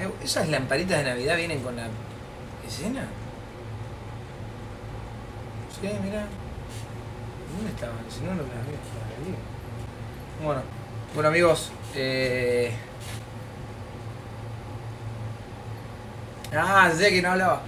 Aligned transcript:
Eh, 0.00 0.08
¿Esas 0.22 0.48
lamparitas 0.48 0.98
de 0.98 1.04
Navidad 1.04 1.36
vienen 1.36 1.60
con 1.60 1.76
la 1.76 1.88
escena? 2.66 3.06
Sí, 5.80 5.88
mira. 6.02 6.26
¿Dónde 7.56 7.72
estaban? 7.72 7.96
Si 8.08 8.20
no, 8.20 8.34
no 8.34 8.42
las 8.42 8.66
veo. 8.66 9.38
Bueno, 10.44 10.62
bueno 11.14 11.28
amigos. 11.28 11.72
Eh... 11.94 12.72
Ah, 16.54 16.90
sé 16.96 17.10
que 17.10 17.20
no 17.20 17.32
hablaba. 17.32 17.62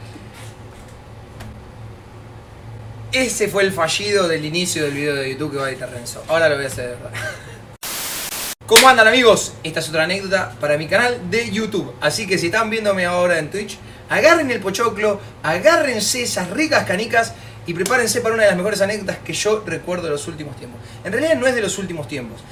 Ese 3.12 3.48
fue 3.48 3.64
el 3.64 3.72
fallido 3.72 4.28
del 4.28 4.44
inicio 4.44 4.84
del 4.84 4.94
video 4.94 5.14
de 5.16 5.32
YouTube 5.32 5.52
que 5.52 5.58
va 5.58 5.66
a 5.66 5.70
editar 5.70 5.90
Renzo. 5.90 6.24
Ahora 6.28 6.48
lo 6.48 6.54
voy 6.54 6.64
a 6.64 6.68
hacer 6.68 6.90
de 6.90 6.96
verdad. 6.96 7.10
¿Cómo 8.71 8.89
andan 8.89 9.09
amigos? 9.09 9.55
Esta 9.64 9.80
es 9.80 9.89
otra 9.89 10.05
anécdota 10.05 10.52
para 10.61 10.79
mi 10.79 10.87
canal 10.87 11.29
de 11.29 11.50
YouTube. 11.50 11.93
Así 12.00 12.29
que 12.29 12.39
si 12.39 12.46
están 12.46 12.70
viéndome 12.70 13.05
ahora 13.05 13.41
en 13.41 13.50
Twitch, 13.50 13.77
agarren 14.09 14.48
el 14.48 14.61
pochoclo, 14.61 15.19
agárrense 15.42 16.23
esas 16.23 16.51
ricas 16.51 16.84
canicas 16.84 17.34
y 17.66 17.75
prepárense 17.75 18.20
para 18.20 18.33
una 18.37 18.45
de 18.45 18.51
las 18.51 18.56
mejores 18.56 18.80
anécdotas 18.80 19.19
que 19.25 19.33
yo 19.33 19.64
recuerdo 19.66 20.05
de 20.05 20.11
los 20.11 20.28
últimos 20.28 20.55
tiempos. 20.55 20.80
En 21.02 21.11
realidad 21.11 21.34
no 21.34 21.48
es 21.48 21.56
de 21.56 21.62
los 21.62 21.78
últimos 21.78 22.06
tiempos. 22.06 22.42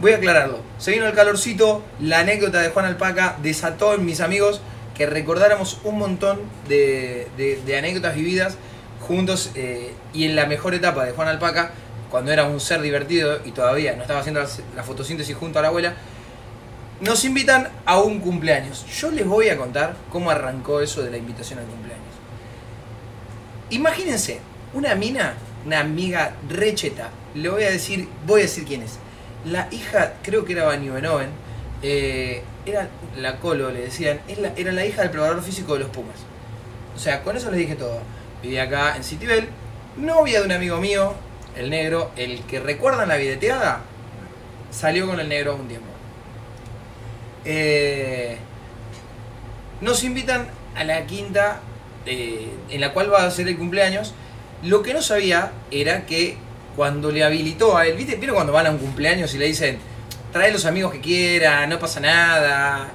Voy 0.00 0.12
a 0.12 0.18
aclararlo. 0.18 0.60
Se 0.78 0.92
vino 0.92 1.04
el 1.04 1.14
calorcito, 1.14 1.82
la 1.98 2.20
anécdota 2.20 2.60
de 2.62 2.68
Juan 2.68 2.86
Alpaca 2.86 3.36
desató 3.42 3.94
en 3.94 4.06
mis 4.06 4.20
amigos 4.20 4.60
que 4.96 5.06
recordáramos 5.06 5.80
un 5.82 5.98
montón 5.98 6.42
de, 6.68 7.26
anécdotas 7.76 8.14
vividas 8.14 8.56
juntos 9.00 9.50
eh, 9.56 9.94
y 10.12 10.26
en 10.26 10.36
la 10.36 10.46
mejor 10.46 10.74
etapa 10.74 11.04
de 11.04 11.10
Juan 11.10 11.26
Alpaca, 11.26 11.72
cuando 12.10 12.32
era 12.32 12.44
un 12.44 12.60
ser 12.60 12.80
divertido 12.80 13.40
y 13.44 13.50
todavía 13.52 13.94
no 13.96 14.02
estaba 14.02 14.20
haciendo 14.20 14.44
la 14.74 14.82
fotosíntesis 14.82 15.36
junto 15.36 15.58
a 15.58 15.62
la 15.62 15.68
abuela, 15.68 15.94
nos 17.00 17.24
invitan 17.24 17.68
a 17.84 18.00
un 18.00 18.20
cumpleaños. 18.20 18.86
Yo 18.86 19.10
les 19.10 19.26
voy 19.26 19.48
a 19.48 19.56
contar 19.56 19.96
cómo 20.10 20.30
arrancó 20.30 20.80
eso 20.80 21.02
de 21.02 21.10
la 21.10 21.16
invitación 21.16 21.58
al 21.58 21.66
cumpleaños. 21.66 22.04
Imagínense, 23.70 24.40
una 24.72 24.94
mina, 24.94 25.34
una 25.66 25.80
amiga 25.80 26.34
recheta, 26.48 27.10
le 27.34 27.48
voy 27.48 27.64
a 27.64 27.70
decir, 27.70 28.08
voy 28.26 28.40
a 28.40 28.44
decir 28.44 28.64
quién 28.64 28.82
es. 28.82 28.98
La 29.44 29.68
hija, 29.70 30.14
creo 30.22 30.44
que 30.44 30.52
era 30.52 30.64
Van 30.64 30.82
eh, 31.82 32.42
era 32.64 32.88
la 33.18 33.38
Colo, 33.40 33.70
le 33.70 33.82
decían, 33.82 34.20
era 34.56 34.72
la 34.72 34.86
hija 34.86 35.02
del 35.02 35.10
probador 35.10 35.42
físico 35.42 35.74
de 35.74 35.80
los 35.80 35.90
Pumas. 35.90 36.16
O 36.96 36.98
sea, 36.98 37.22
con 37.22 37.36
eso 37.36 37.50
les 37.50 37.58
dije 37.60 37.74
todo. 37.74 37.98
Vivía 38.42 38.64
acá 38.64 38.96
en 38.96 39.04
Citibel, 39.04 39.48
novia 39.96 40.40
de 40.40 40.46
un 40.46 40.52
amigo 40.52 40.78
mío, 40.78 41.14
el 41.56 41.70
negro, 41.70 42.10
el 42.16 42.42
que 42.44 42.60
recuerdan 42.60 43.08
la 43.08 43.16
videteada, 43.16 43.80
salió 44.70 45.06
con 45.06 45.20
el 45.20 45.28
negro 45.28 45.56
un 45.56 45.68
tiempo. 45.68 45.86
Eh, 47.44 48.38
nos 49.80 50.02
invitan 50.02 50.48
a 50.74 50.84
la 50.84 51.06
quinta 51.06 51.60
eh, 52.06 52.48
en 52.70 52.80
la 52.80 52.92
cual 52.92 53.12
va 53.12 53.24
a 53.24 53.30
ser 53.30 53.48
el 53.48 53.56
cumpleaños. 53.56 54.14
Lo 54.62 54.82
que 54.82 54.94
no 54.94 55.02
sabía 55.02 55.52
era 55.70 56.06
que 56.06 56.36
cuando 56.76 57.10
le 57.10 57.22
habilitó 57.22 57.76
a 57.76 57.86
él, 57.86 57.96
¿viste? 57.96 58.16
¿Vieron 58.16 58.34
cuando 58.34 58.52
van 58.52 58.66
a 58.66 58.70
un 58.70 58.78
cumpleaños 58.78 59.34
y 59.34 59.38
le 59.38 59.46
dicen, 59.46 59.78
trae 60.32 60.50
los 60.50 60.64
amigos 60.64 60.92
que 60.92 61.00
quiera, 61.00 61.66
no 61.66 61.78
pasa 61.78 62.00
nada. 62.00 62.88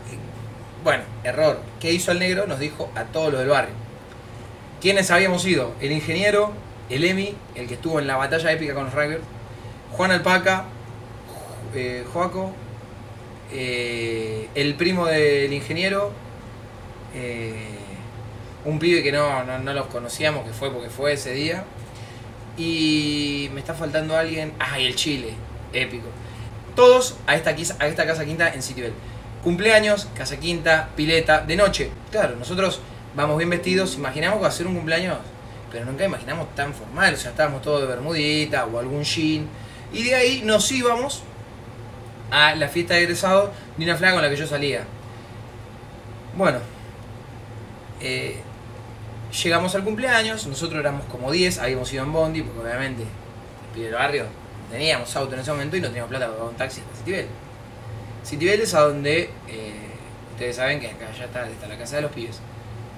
Bueno, 0.84 1.04
error. 1.24 1.62
¿Qué 1.80 1.92
hizo 1.92 2.12
el 2.12 2.20
negro? 2.20 2.48
Nos 2.48 2.60
dijo 2.60 2.92
a 2.96 3.06
todos 3.06 3.32
los 3.32 3.40
del 3.40 3.50
barrio. 3.50 3.74
¿Quiénes 4.82 5.12
habíamos 5.12 5.46
ido? 5.46 5.74
El 5.80 5.92
ingeniero, 5.92 6.52
el 6.90 7.04
Emi, 7.04 7.36
el 7.56 7.68
que 7.68 7.76
estuvo 7.76 8.00
en 8.00 8.08
la 8.08 8.18
batalla 8.18 8.52
épica 8.52 8.74
con 8.74 8.86
los 8.86 8.94
Rangers, 8.94 9.24
Juan 9.92 10.12
Alpaca, 10.12 10.66
eh, 11.76 12.06
Joaco, 12.12 12.52
eh, 13.52 14.50
el 14.56 14.76
primo 14.76 15.06
del 15.06 15.52
ingeniero, 15.54 16.12
eh, 17.14 17.78
un 18.66 18.80
pibe 18.80 19.04
que 19.04 19.12
no, 19.12 19.44
no, 19.44 19.60
no, 19.60 19.74
los 19.74 19.88
conocíamos, 19.88 20.46
que 20.46 20.54
fue 20.54 20.72
porque 20.72 20.90
fue 20.90 21.14
ese 21.14 21.34
día, 21.34 21.64
y 22.58 23.50
me 23.54 23.60
está 23.60 23.74
faltando 23.74 24.18
alguien, 24.18 24.54
ah, 24.60 24.80
y 24.80 24.86
el 24.86 24.96
Chile, 24.96 25.34
épico 25.74 26.10
todos 26.80 27.16
a 27.28 27.36
esta, 27.36 27.50
a 27.50 27.88
esta 27.88 28.08
casa 28.08 28.24
quinta 28.24 28.54
en 28.54 28.64
Citibel. 28.64 28.94
Cumpleaños, 29.44 30.08
casa 30.16 30.38
quinta, 30.38 30.88
pileta, 30.96 31.42
de 31.42 31.58
noche. 31.58 31.92
Claro, 32.10 32.38
nosotros 32.38 32.80
vamos 33.18 33.38
bien 33.38 33.50
vestidos, 33.50 33.96
imaginamos 33.96 34.38
que 34.38 34.44
va 34.44 34.48
a 34.48 34.52
ser 34.52 34.66
un 34.66 34.76
cumpleaños, 34.76 35.18
pero 35.72 35.86
nunca 35.86 36.06
imaginamos 36.06 36.54
tan 36.56 36.74
formal, 36.74 37.14
o 37.14 37.18
sea, 37.18 37.32
estábamos 37.32 37.62
todos 37.62 37.82
de 37.82 37.88
bermudita 37.88 38.66
o 38.66 38.80
algún 38.80 39.04
jean. 39.04 39.48
Y 39.92 40.04
de 40.04 40.16
ahí 40.16 40.42
nos 40.44 40.72
íbamos 40.72 41.24
a 42.32 42.56
la 42.56 42.68
fiesta 42.68 42.94
de 42.94 43.04
egresado 43.04 43.52
de 43.78 43.86
una 43.86 43.96
flaga 43.96 44.14
con 44.14 44.24
la 44.24 44.30
que 44.30 44.36
yo 44.36 44.48
salía. 44.48 44.84
Bueno, 46.36 46.60
eh, 48.02 48.38
llegamos 49.44 49.76
al 49.76 49.84
cumpleaños, 49.84 50.48
nosotros 50.48 50.80
éramos 50.80 51.06
como 51.06 51.32
10, 51.32 51.60
habíamos 51.60 51.92
ido 51.92 52.04
en 52.04 52.14
Bondi, 52.14 52.42
porque 52.42 52.62
obviamente 52.62 53.04
el 53.76 53.82
del 53.82 53.94
barrio 53.94 54.26
teníamos 54.72 55.16
auto 55.16 55.34
en 55.34 55.42
ese 55.42 55.52
momento 55.52 55.78
y 55.78 55.82
no 55.82 55.88
teníamos 55.88 56.10
plata 56.10 56.30
para 56.30 56.44
un 56.44 56.56
taxi 56.56 56.82
hasta 56.82 56.96
Citibel. 56.98 57.28
Citibel 58.26 58.62
es 58.62 58.74
a 58.74 58.82
donde, 58.82 59.30
eh, 59.48 59.74
ustedes 60.34 60.56
saben 60.56 60.80
que 60.80 60.88
acá 60.88 61.08
ya 61.18 61.26
está, 61.26 61.50
está 61.50 61.68
la 61.68 61.78
casa 61.78 61.98
de 61.98 62.04
los 62.04 62.12
pibes. 62.12 62.40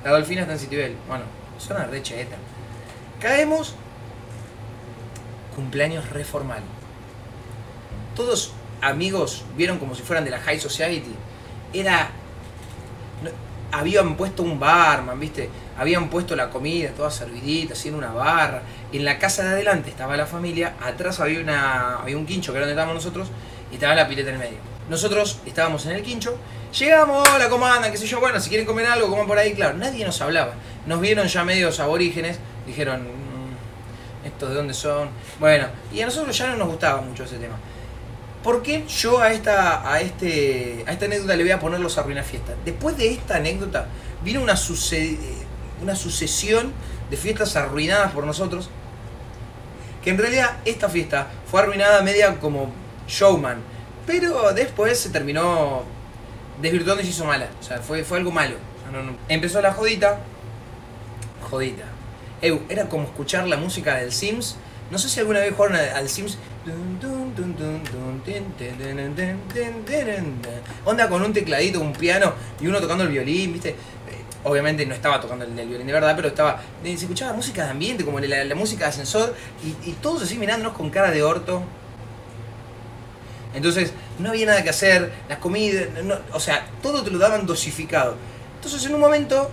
La 0.04 0.12
Dolfina 0.12 0.42
está 0.42 0.54
en 0.54 0.60
Citibel. 0.60 0.96
Bueno, 1.08 1.24
zona 1.60 1.86
re 1.86 2.02
cheta. 2.02 2.36
Caemos, 3.22 3.76
cumpleaños 5.56 6.10
reformal. 6.10 6.64
Todos 8.16 8.54
amigos 8.82 9.46
vieron 9.56 9.78
como 9.78 9.94
si 9.94 10.02
fueran 10.02 10.26
de 10.26 10.32
la 10.32 10.40
High 10.40 10.60
Society. 10.60 11.14
Era 11.74 12.10
habían 13.72 14.16
puesto 14.16 14.44
un 14.44 14.60
barman, 14.60 15.20
¿viste? 15.20 15.50
Habían 15.78 16.10
puesto 16.10 16.36
la 16.36 16.50
comida 16.50 16.90
toda 16.90 17.10
servidita, 17.10 17.74
así 17.74 17.90
en 17.90 17.96
una 17.96 18.12
barra. 18.12 18.62
En 18.92 19.06
la 19.06 19.18
casa 19.18 19.44
de 19.44 19.50
adelante 19.50 19.90
estaba 19.90 20.18
la 20.18 20.26
familia, 20.26 20.76
atrás 20.84 21.20
había, 21.20 21.40
una, 21.40 21.98
había 21.98 22.18
un 22.18 22.26
quincho 22.26 22.52
que 22.52 22.58
era 22.58 22.66
donde 22.66 22.74
estábamos 22.74 23.04
nosotros, 23.04 23.30
y 23.72 23.76
estaba 23.76 23.96
la 23.96 24.08
pileta 24.08 24.30
en 24.30 24.36
el 24.36 24.42
medio. 24.42 24.58
Nosotros 24.90 25.40
estábamos 25.46 25.86
en 25.86 25.94
el 25.94 26.04
quincho, 26.04 26.38
llegamos, 26.78 27.28
la 27.40 27.50
comanda, 27.50 27.90
qué 27.90 27.98
sé 27.98 28.08
yo, 28.08 28.20
bueno, 28.20 28.40
si 28.40 28.50
quieren 28.50 28.68
comer 28.68 28.86
algo, 28.88 29.08
coman 29.08 29.28
por 29.28 29.38
ahí, 29.38 29.54
claro, 29.54 29.78
nadie 29.78 30.06
nos 30.06 30.20
hablaba. 30.22 30.54
Nos 30.86 31.00
vieron 31.00 31.28
ya 31.28 31.44
medios 31.46 31.80
aborígenes, 31.80 32.40
dijeron, 32.66 33.04
mm, 33.04 34.28
¿estos 34.28 34.50
de 34.50 34.56
dónde 34.56 34.74
son? 34.74 35.10
Bueno, 35.40 35.68
y 35.94 36.02
a 36.02 36.06
nosotros 36.06 36.38
ya 36.38 36.48
no 36.50 36.58
nos 36.58 36.68
gustaba 36.70 37.02
mucho 37.02 37.24
ese 37.24 37.38
tema. 37.38 37.56
¿Por 38.44 38.64
qué 38.64 38.86
yo 38.88 39.20
a 39.20 39.32
esta, 39.32 39.92
a, 39.92 40.02
este, 40.02 40.84
a 40.88 40.92
esta 40.94 41.06
anécdota 41.06 41.36
le 41.36 41.44
voy 41.44 41.52
a 41.52 41.60
poner 41.60 41.80
los 41.80 41.98
arruinas 41.98 42.26
fiesta? 42.26 42.54
Después 42.66 42.98
de 42.98 43.12
esta 43.12 43.36
anécdota 43.36 43.86
vino 44.24 44.42
una, 44.42 44.56
una 45.82 45.96
sucesión 45.96 46.74
de 47.12 47.18
fiestas 47.18 47.56
arruinadas 47.56 48.12
por 48.12 48.26
nosotros. 48.26 48.70
Que 50.04 50.10
en 50.10 50.18
realidad 50.18 50.58
esta 50.66 50.90
fiesta 50.90 51.28
fue 51.46 51.62
arruinada 51.62 52.02
media 52.02 52.40
como 52.40 52.72
showman. 53.08 53.60
Pero 54.08 54.52
después 54.54 55.00
se 55.00 55.10
terminó 55.10 55.84
desvirtuando 56.60 57.04
y 57.04 57.06
se 57.06 57.12
hizo 57.12 57.26
mala. 57.26 57.48
O 57.60 57.64
sea, 57.64 57.78
fue, 57.78 58.04
fue 58.04 58.18
algo 58.18 58.32
malo. 58.32 58.56
Empezó 59.30 59.62
la 59.62 59.72
jodita. 59.72 60.20
Jodita. 61.50 61.84
Era 62.42 62.90
como 62.90 63.04
escuchar 63.06 63.48
la 63.48 63.58
música 63.58 63.96
del 63.96 64.12
Sims. 64.12 64.56
No 64.90 64.98
sé 64.98 65.08
si 65.08 65.20
alguna 65.20 65.40
vez 65.40 65.54
jugaron 65.56 65.78
al 65.78 66.10
Sims 66.10 66.38
Onda 70.86 71.10
con 71.10 71.24
un 71.24 71.34
tecladito, 71.34 71.80
un 71.82 71.94
piano 71.94 72.34
y 72.60 72.68
uno 72.68 72.80
tocando 72.80 73.04
el 73.04 73.10
violín, 73.10 73.54
¿viste? 73.54 73.76
Obviamente 74.44 74.86
no 74.86 74.94
estaba 74.94 75.20
tocando 75.20 75.46
el, 75.46 75.52
violín 75.54 75.88
de 75.88 75.94
verdad, 75.94 76.16
pero 76.16 76.28
estaba. 76.28 76.62
Se 76.84 76.94
escuchaba 76.94 77.34
música 77.34 77.66
de 77.66 77.72
ambiente, 77.72 78.06
como 78.06 78.20
la, 78.20 78.56
música 78.56 78.86
de 78.86 78.90
ascensor, 78.90 79.36
y, 79.64 79.92
todos 79.94 80.24
así 80.24 80.38
mirándonos 80.38 80.74
con 80.74 80.90
cara 80.90 81.10
de 81.12 81.24
orto. 81.24 81.64
Entonces, 83.54 83.92
no 84.20 84.30
había 84.30 84.46
nada 84.46 84.64
que 84.64 84.70
hacer, 84.70 85.12
las 85.28 85.40
comidas, 85.40 85.88
o 86.32 86.40
sea, 86.40 86.68
todo 86.82 87.04
te 87.04 87.12
lo 87.12 87.18
daban 87.18 87.46
dosificado. 87.46 88.16
Entonces, 88.56 88.86
en 88.86 88.96
un 88.96 89.02
momento, 89.02 89.50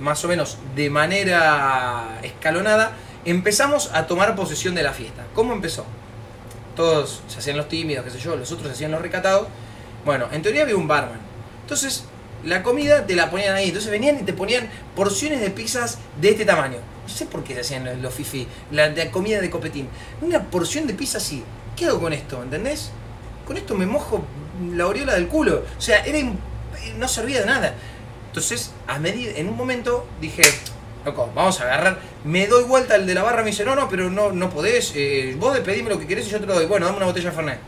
más 0.00 0.24
o 0.24 0.28
menos 0.28 0.58
de 0.74 0.90
manera 0.90 2.18
escalonada, 2.22 2.92
empezamos 3.24 3.90
a 3.92 4.06
tomar 4.06 4.34
posesión 4.36 4.74
de 4.74 4.82
la 4.82 4.92
fiesta. 4.92 5.24
¿Cómo 5.34 5.52
empezó? 5.52 5.84
Todos 6.74 7.22
se 7.28 7.38
hacían 7.38 7.56
los 7.56 7.68
tímidos, 7.68 8.04
qué 8.04 8.10
sé 8.10 8.18
yo, 8.18 8.36
los 8.36 8.50
otros 8.52 8.68
se 8.68 8.74
hacían 8.74 8.90
los 8.90 9.00
recatados. 9.00 9.48
Bueno, 10.04 10.28
en 10.32 10.42
teoría 10.42 10.62
había 10.62 10.76
un 10.76 10.86
barman. 10.86 11.20
Entonces, 11.62 12.04
la 12.44 12.62
comida 12.62 13.06
te 13.06 13.16
la 13.16 13.30
ponían 13.30 13.54
ahí. 13.54 13.68
Entonces 13.68 13.90
venían 13.90 14.20
y 14.20 14.22
te 14.22 14.32
ponían 14.32 14.68
porciones 14.94 15.40
de 15.40 15.50
pizzas 15.50 15.98
de 16.20 16.30
este 16.30 16.44
tamaño. 16.44 16.78
No 17.02 17.08
sé 17.08 17.26
por 17.26 17.42
qué 17.44 17.54
se 17.54 17.60
hacían 17.60 18.02
los 18.02 18.14
fifi, 18.14 18.46
la, 18.70 18.92
comida 19.10 19.40
de 19.40 19.50
copetín. 19.50 19.88
Una 20.20 20.42
porción 20.42 20.86
de 20.86 20.94
pizza 20.94 21.18
así. 21.18 21.42
¿Qué 21.76 21.86
hago 21.86 22.00
con 22.00 22.12
esto? 22.12 22.42
¿Entendés? 22.42 22.90
Con 23.46 23.56
esto 23.56 23.74
me 23.74 23.86
mojo 23.86 24.24
la 24.74 24.84
aureola 24.84 25.14
del 25.14 25.28
culo. 25.28 25.64
O 25.76 25.80
sea, 25.80 26.04
era 26.04 26.18
no 26.98 27.08
servía 27.08 27.40
de 27.40 27.46
nada. 27.46 27.74
Entonces, 28.36 28.70
a 28.86 28.98
medida, 28.98 29.32
en 29.34 29.48
un 29.48 29.56
momento 29.56 30.06
dije, 30.20 30.42
loco, 31.06 31.32
vamos 31.34 31.58
a 31.58 31.64
agarrar. 31.64 31.98
Me 32.24 32.46
doy 32.46 32.64
vuelta 32.64 32.94
al 32.94 33.06
de 33.06 33.14
la 33.14 33.22
barra, 33.22 33.40
me 33.40 33.48
dice, 33.48 33.64
no, 33.64 33.74
no, 33.74 33.88
pero 33.88 34.10
no, 34.10 34.30
no 34.30 34.50
podés. 34.50 34.92
Eh, 34.94 35.34
vos 35.38 35.58
pedime 35.60 35.88
lo 35.88 35.98
que 35.98 36.06
querés 36.06 36.26
y 36.26 36.30
yo 36.32 36.38
te 36.38 36.44
lo 36.44 36.52
doy. 36.52 36.66
Bueno, 36.66 36.84
dame 36.84 36.98
una 36.98 37.06
botella 37.06 37.30
de 37.30 37.34
Fernet. 37.34 37.58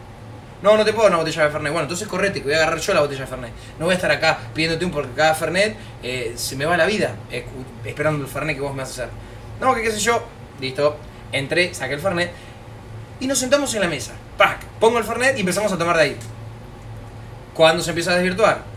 No, 0.61 0.77
no 0.77 0.85
te 0.85 0.93
puedo 0.93 1.09
una 1.09 1.17
botella 1.17 1.45
de 1.45 1.51
Fernet. 1.51 1.73
Bueno, 1.73 1.85
entonces 1.85 2.07
correte, 2.07 2.41
que 2.41 2.45
voy 2.45 2.53
a 2.53 2.57
agarrar 2.59 2.79
yo 2.81 2.93
la 2.93 3.01
botella 3.01 3.23
de 3.23 3.27
Fernet. 3.27 3.53
No 3.79 3.87
voy 3.87 3.95
a 3.95 3.97
estar 3.97 4.11
acá 4.11 4.41
pidiéndote 4.53 4.85
un 4.85 4.91
porque 4.91 5.15
cada 5.17 5.35
Fernet 5.35 5.75
eh, 6.03 6.35
se 6.37 6.55
me 6.55 6.67
va 6.67 6.77
la 6.77 6.85
vida 6.85 7.17
esperando 7.87 8.23
el 8.23 8.31
Fernet 8.31 8.55
que 8.55 8.61
vos 8.61 8.73
me 8.73 8.83
vas 8.83 8.91
a 8.91 8.93
hacer. 8.93 9.09
No, 9.63 9.75
que 9.75 9.81
qué 9.81 9.91
sé 9.91 10.01
yo. 10.01 10.23
Listo. 10.61 10.99
Entré, 11.33 11.73
saqué 11.73 11.95
el 11.95 12.01
Fernet 12.01 12.31
y 13.21 13.27
nos 13.27 13.39
sentamos 13.39 13.75
en 13.75 13.81
la 13.81 13.89
mesa. 13.89 14.13
¡Pac! 14.37 14.63
Pongo 14.79 14.99
el 14.99 15.05
Fernet 15.05 15.35
y 15.39 15.41
empezamos 15.41 15.73
a 15.73 15.79
tomar 15.79 15.97
de 15.97 16.03
ahí. 16.03 16.17
Cuando 17.55 17.83
se 17.83 17.89
empieza 17.89 18.13
a 18.13 18.17
desvirtuar, 18.17 18.77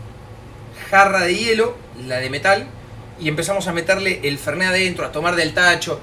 jarra 0.92 1.22
de 1.22 1.34
hielo, 1.34 1.74
la 2.06 2.18
de 2.18 2.28
metal, 2.28 2.66
y 3.18 3.26
empezamos 3.26 3.66
a 3.66 3.72
meterle 3.72 4.20
el 4.24 4.38
Fernet 4.38 4.68
adentro, 4.68 5.06
a 5.06 5.10
tomar 5.10 5.34
del 5.36 5.54
tacho. 5.54 5.98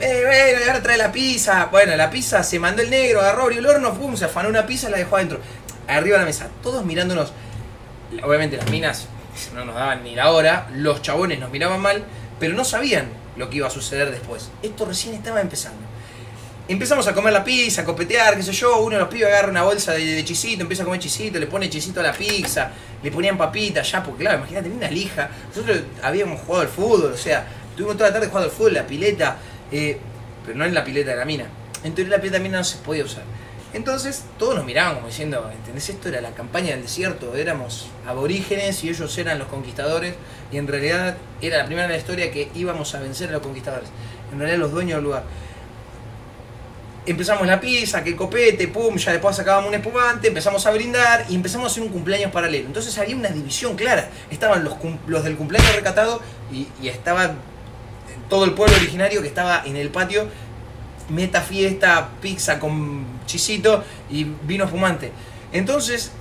Eh, 0.00 0.64
ahora 0.66 0.82
trae 0.82 0.96
la 0.96 1.12
pizza. 1.12 1.66
Bueno, 1.66 1.94
la 1.94 2.08
pizza 2.08 2.42
se 2.42 2.58
mandó 2.58 2.80
el 2.80 2.88
negro, 2.88 3.20
agarró, 3.20 3.42
abrió 3.42 3.58
el 3.58 3.66
horno, 3.66 3.92
pum, 3.92 4.16
se 4.16 4.24
afanó 4.24 4.48
una 4.48 4.64
pizza 4.64 4.88
y 4.88 4.92
la 4.92 4.96
dejó 4.96 5.16
adentro. 5.16 5.40
Arriba 5.86 6.16
de 6.16 6.22
la 6.22 6.26
mesa, 6.26 6.48
todos 6.62 6.86
mirándonos. 6.86 7.34
Obviamente 8.22 8.56
las 8.56 8.70
minas 8.70 9.08
no 9.54 9.66
nos 9.66 9.74
daban 9.74 10.02
ni 10.04 10.14
la 10.14 10.30
hora, 10.30 10.68
los 10.72 11.02
chabones 11.02 11.38
nos 11.38 11.50
miraban 11.50 11.80
mal, 11.80 12.02
pero 12.40 12.54
no 12.54 12.64
sabían 12.64 13.10
lo 13.36 13.50
que 13.50 13.58
iba 13.58 13.66
a 13.66 13.70
suceder 13.70 14.10
después. 14.10 14.50
Esto 14.62 14.86
recién 14.86 15.14
estaba 15.14 15.42
empezando. 15.42 15.91
Empezamos 16.72 17.06
a 17.06 17.12
comer 17.12 17.34
la 17.34 17.44
pizza, 17.44 17.82
a 17.82 17.84
copetear, 17.84 18.34
qué 18.34 18.42
sé 18.42 18.50
yo, 18.50 18.78
uno 18.78 18.96
de 18.96 19.00
los 19.00 19.08
pibes 19.10 19.26
agarra 19.26 19.50
una 19.50 19.62
bolsa 19.62 19.92
de, 19.92 20.24
chisito, 20.24 20.62
empieza 20.62 20.82
a 20.82 20.86
comer 20.86 21.00
chisito, 21.00 21.38
le 21.38 21.46
pone 21.46 21.68
chisito 21.68 22.00
a 22.00 22.02
la 22.02 22.14
pizza, 22.14 22.70
le 23.02 23.10
ponían 23.10 23.36
papitas 23.36 23.92
ya, 23.92 24.02
porque 24.02 24.20
claro, 24.20 24.38
imagínate, 24.38 24.70
una 24.70 24.90
lija. 24.90 25.28
Nosotros 25.48 25.82
habíamos 26.02 26.40
jugado 26.40 26.62
al 26.62 26.68
fútbol, 26.68 27.12
o 27.12 27.16
sea, 27.18 27.46
tuvimos 27.76 27.98
toda 27.98 28.08
la 28.08 28.14
tarde 28.14 28.28
jugando 28.28 28.48
al 28.48 28.56
fútbol, 28.56 28.72
la 28.72 28.86
pileta, 28.86 29.36
eh, 29.70 29.98
pero 30.46 30.56
no 30.56 30.64
en 30.64 30.72
la 30.72 30.82
pileta 30.82 31.10
de 31.10 31.16
la 31.18 31.26
mina. 31.26 31.44
Entonces 31.84 32.08
la 32.08 32.16
pileta 32.16 32.38
de 32.38 32.38
la 32.38 32.42
mina 32.42 32.58
no 32.58 32.64
se 32.64 32.78
podía 32.78 33.04
usar. 33.04 33.24
Entonces 33.74 34.24
todos 34.38 34.54
nos 34.54 34.64
miraban 34.64 34.94
como 34.94 35.08
diciendo, 35.08 35.50
¿entendés? 35.52 35.90
Esto 35.90 36.08
era 36.08 36.22
la 36.22 36.30
campaña 36.30 36.70
del 36.70 36.80
desierto, 36.80 37.36
éramos 37.36 37.88
aborígenes 38.06 38.82
y 38.82 38.88
ellos 38.88 39.18
eran 39.18 39.38
los 39.38 39.48
conquistadores 39.48 40.14
y 40.50 40.56
en 40.56 40.66
realidad 40.66 41.18
era 41.42 41.58
la 41.58 41.66
primera 41.66 41.86
de 41.86 41.92
la 41.92 41.98
historia 41.98 42.32
que 42.32 42.50
íbamos 42.54 42.94
a 42.94 43.00
vencer 43.00 43.28
a 43.28 43.32
los 43.32 43.42
conquistadores, 43.42 43.90
en 44.32 44.38
realidad 44.38 44.58
los 44.58 44.72
dueños 44.72 44.96
del 44.96 45.04
lugar. 45.04 45.24
Empezamos 47.04 47.46
la 47.46 47.60
pizza, 47.60 48.04
que 48.04 48.14
copete, 48.14 48.68
pum, 48.68 48.96
ya 48.96 49.12
después 49.12 49.34
sacábamos 49.34 49.68
un 49.68 49.74
espumante, 49.74 50.28
empezamos 50.28 50.64
a 50.66 50.70
brindar 50.70 51.26
y 51.28 51.34
empezamos 51.34 51.68
a 51.68 51.70
hacer 51.72 51.82
un 51.82 51.88
cumpleaños 51.88 52.30
paralelo. 52.30 52.66
Entonces 52.66 52.96
había 52.98 53.16
una 53.16 53.30
división 53.30 53.74
clara. 53.74 54.08
Estaban 54.30 54.62
los, 54.62 54.74
los 55.06 55.24
del 55.24 55.36
cumpleaños 55.36 55.74
recatado 55.74 56.22
y, 56.52 56.68
y 56.80 56.88
estaba 56.88 57.32
todo 58.28 58.44
el 58.44 58.52
pueblo 58.52 58.76
originario 58.76 59.20
que 59.20 59.28
estaba 59.28 59.62
en 59.66 59.76
el 59.76 59.90
patio 59.90 60.28
meta 61.08 61.40
fiesta, 61.40 62.08
pizza 62.20 62.58
con 62.58 63.04
chisito 63.26 63.84
y 64.10 64.24
vino 64.24 64.66
fumante. 64.68 65.12
Entonces, 65.52 66.12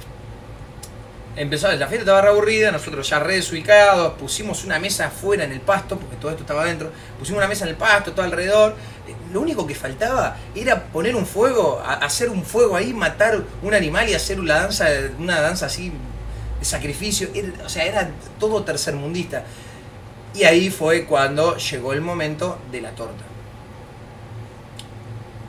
empezó, 1.35 1.67
la 1.67 1.87
fiesta 1.87 1.99
estaba 1.99 2.21
re 2.21 2.29
aburrida, 2.29 2.71
nosotros 2.71 3.09
ya 3.09 3.19
re 3.19 3.35
desubicados, 3.35 4.13
pusimos 4.13 4.63
una 4.65 4.79
mesa 4.79 5.07
afuera 5.07 5.43
en 5.43 5.51
el 5.51 5.61
pasto, 5.61 5.97
porque 5.97 6.15
todo 6.17 6.31
esto 6.31 6.43
estaba 6.43 6.63
adentro, 6.63 6.91
pusimos 7.17 7.37
una 7.37 7.47
mesa 7.47 7.65
en 7.65 7.71
el 7.71 7.77
pasto, 7.77 8.11
todo 8.11 8.25
alrededor. 8.25 8.75
Lo 9.33 9.41
único 9.41 9.65
que 9.65 9.75
faltaba 9.75 10.37
era 10.55 10.83
poner 10.85 11.15
un 11.15 11.25
fuego, 11.25 11.81
hacer 11.85 12.29
un 12.29 12.43
fuego 12.43 12.75
ahí, 12.75 12.93
matar 12.93 13.43
un 13.61 13.73
animal 13.73 14.09
y 14.09 14.13
hacer 14.13 14.39
una 14.39 14.61
danza, 14.61 14.87
una 15.17 15.41
danza 15.41 15.65
así 15.65 15.91
de 16.59 16.65
sacrificio. 16.65 17.29
o 17.65 17.69
sea, 17.69 17.85
era 17.85 18.09
todo 18.39 18.63
tercermundista. 18.63 19.43
Y 20.33 20.43
ahí 20.43 20.69
fue 20.69 21.05
cuando 21.05 21.57
llegó 21.57 21.93
el 21.93 22.01
momento 22.01 22.59
de 22.71 22.81
la 22.81 22.91
torta. 22.91 23.23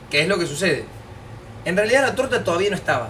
¿Qué 0.09 0.21
es 0.21 0.27
lo 0.27 0.37
que 0.37 0.45
sucede? 0.45 0.85
En 1.65 1.77
realidad 1.77 2.01
la 2.01 2.15
torta 2.15 2.43
todavía 2.43 2.69
no 2.69 2.75
estaba. 2.75 3.09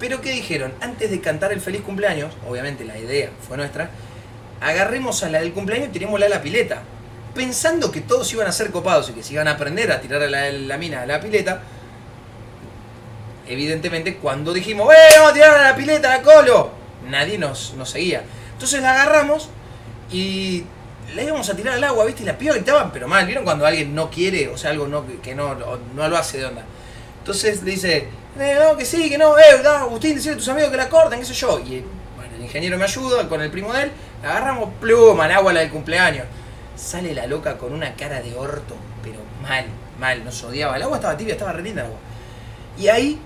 Pero 0.00 0.20
¿qué 0.20 0.32
dijeron? 0.32 0.72
Antes 0.80 1.10
de 1.10 1.20
cantar 1.20 1.52
el 1.52 1.60
feliz 1.60 1.82
cumpleaños, 1.82 2.34
obviamente 2.48 2.84
la 2.84 2.98
idea 2.98 3.30
fue 3.46 3.56
nuestra, 3.56 3.90
agarremos 4.60 5.22
a 5.22 5.28
la 5.28 5.40
del 5.40 5.52
cumpleaños 5.52 5.88
y 5.88 5.92
tirémosla 5.92 6.26
a 6.26 6.28
la 6.28 6.42
pileta. 6.42 6.82
Pensando 7.34 7.90
que 7.90 8.02
todos 8.02 8.30
iban 8.32 8.46
a 8.46 8.52
ser 8.52 8.70
copados 8.70 9.10
y 9.10 9.12
que 9.12 9.22
se 9.22 9.32
iban 9.34 9.48
a 9.48 9.52
aprender 9.52 9.90
a 9.90 10.00
tirar 10.00 10.22
a 10.22 10.28
la, 10.28 10.76
mina 10.76 11.02
a 11.02 11.06
la 11.06 11.20
pileta. 11.20 11.62
Evidentemente, 13.48 14.16
cuando 14.16 14.52
dijimos, 14.52 14.86
¡bueno, 14.86 15.00
vamos 15.16 15.30
a 15.30 15.34
tirar 15.34 15.56
a 15.56 15.70
la 15.70 15.76
pileta, 15.76 16.08
la 16.08 16.22
colo! 16.22 16.70
Nadie 17.08 17.38
nos, 17.38 17.74
nos 17.74 17.90
seguía. 17.90 18.22
Entonces 18.52 18.80
la 18.82 18.92
agarramos 18.92 19.48
y 20.10 20.64
la 21.14 21.22
íbamos 21.22 21.48
a 21.48 21.56
tirar 21.56 21.74
al 21.74 21.84
agua, 21.84 22.04
¿viste? 22.04 22.22
Y 22.22 22.26
la 22.26 22.38
piba 22.38 22.54
gritaban, 22.54 22.92
pero 22.92 23.08
mal, 23.08 23.26
¿vieron 23.26 23.44
cuando 23.44 23.66
alguien 23.66 23.94
no 23.94 24.10
quiere, 24.10 24.48
o 24.48 24.56
sea, 24.56 24.70
algo 24.70 24.86
no, 24.86 25.04
que 25.22 25.34
no, 25.34 25.56
no 25.94 26.08
lo 26.08 26.16
hace 26.16 26.38
de 26.38 26.46
onda? 26.46 26.64
Entonces 27.18 27.62
le 27.62 27.72
dice, 27.72 28.08
eh, 28.38 28.58
no, 28.60 28.76
que 28.76 28.84
sí, 28.84 29.10
que 29.10 29.18
no, 29.18 29.38
eh, 29.38 29.62
da, 29.62 29.80
Agustín, 29.80 30.14
decirle 30.14 30.34
a 30.34 30.38
tus 30.38 30.48
amigos 30.48 30.70
que 30.70 30.76
la 30.76 30.88
corten, 30.88 31.18
qué 31.20 31.24
sé 31.24 31.34
yo. 31.34 31.58
Y 31.58 31.84
bueno, 32.16 32.34
el 32.36 32.42
ingeniero 32.42 32.78
me 32.78 32.84
ayuda 32.84 33.28
con 33.28 33.40
el 33.42 33.50
primo 33.50 33.72
de 33.72 33.84
él, 33.84 33.92
la 34.22 34.30
agarramos, 34.30 34.70
pluma, 34.80 35.26
al 35.26 35.32
agua 35.32 35.52
la 35.52 35.60
del 35.60 35.70
cumpleaños. 35.70 36.26
Sale 36.82 37.14
la 37.14 37.26
loca 37.26 37.58
con 37.58 37.72
una 37.72 37.94
cara 37.94 38.20
de 38.20 38.34
orto, 38.34 38.74
pero 39.04 39.20
mal, 39.40 39.66
mal, 40.00 40.24
nos 40.24 40.42
odiaba. 40.42 40.76
El 40.76 40.82
agua 40.82 40.96
estaba 40.96 41.16
tibia, 41.16 41.34
estaba 41.34 41.52
re 41.52 41.70
el 41.70 41.78
agua. 41.78 41.98
Y 42.76 42.88
ahí 42.88 43.20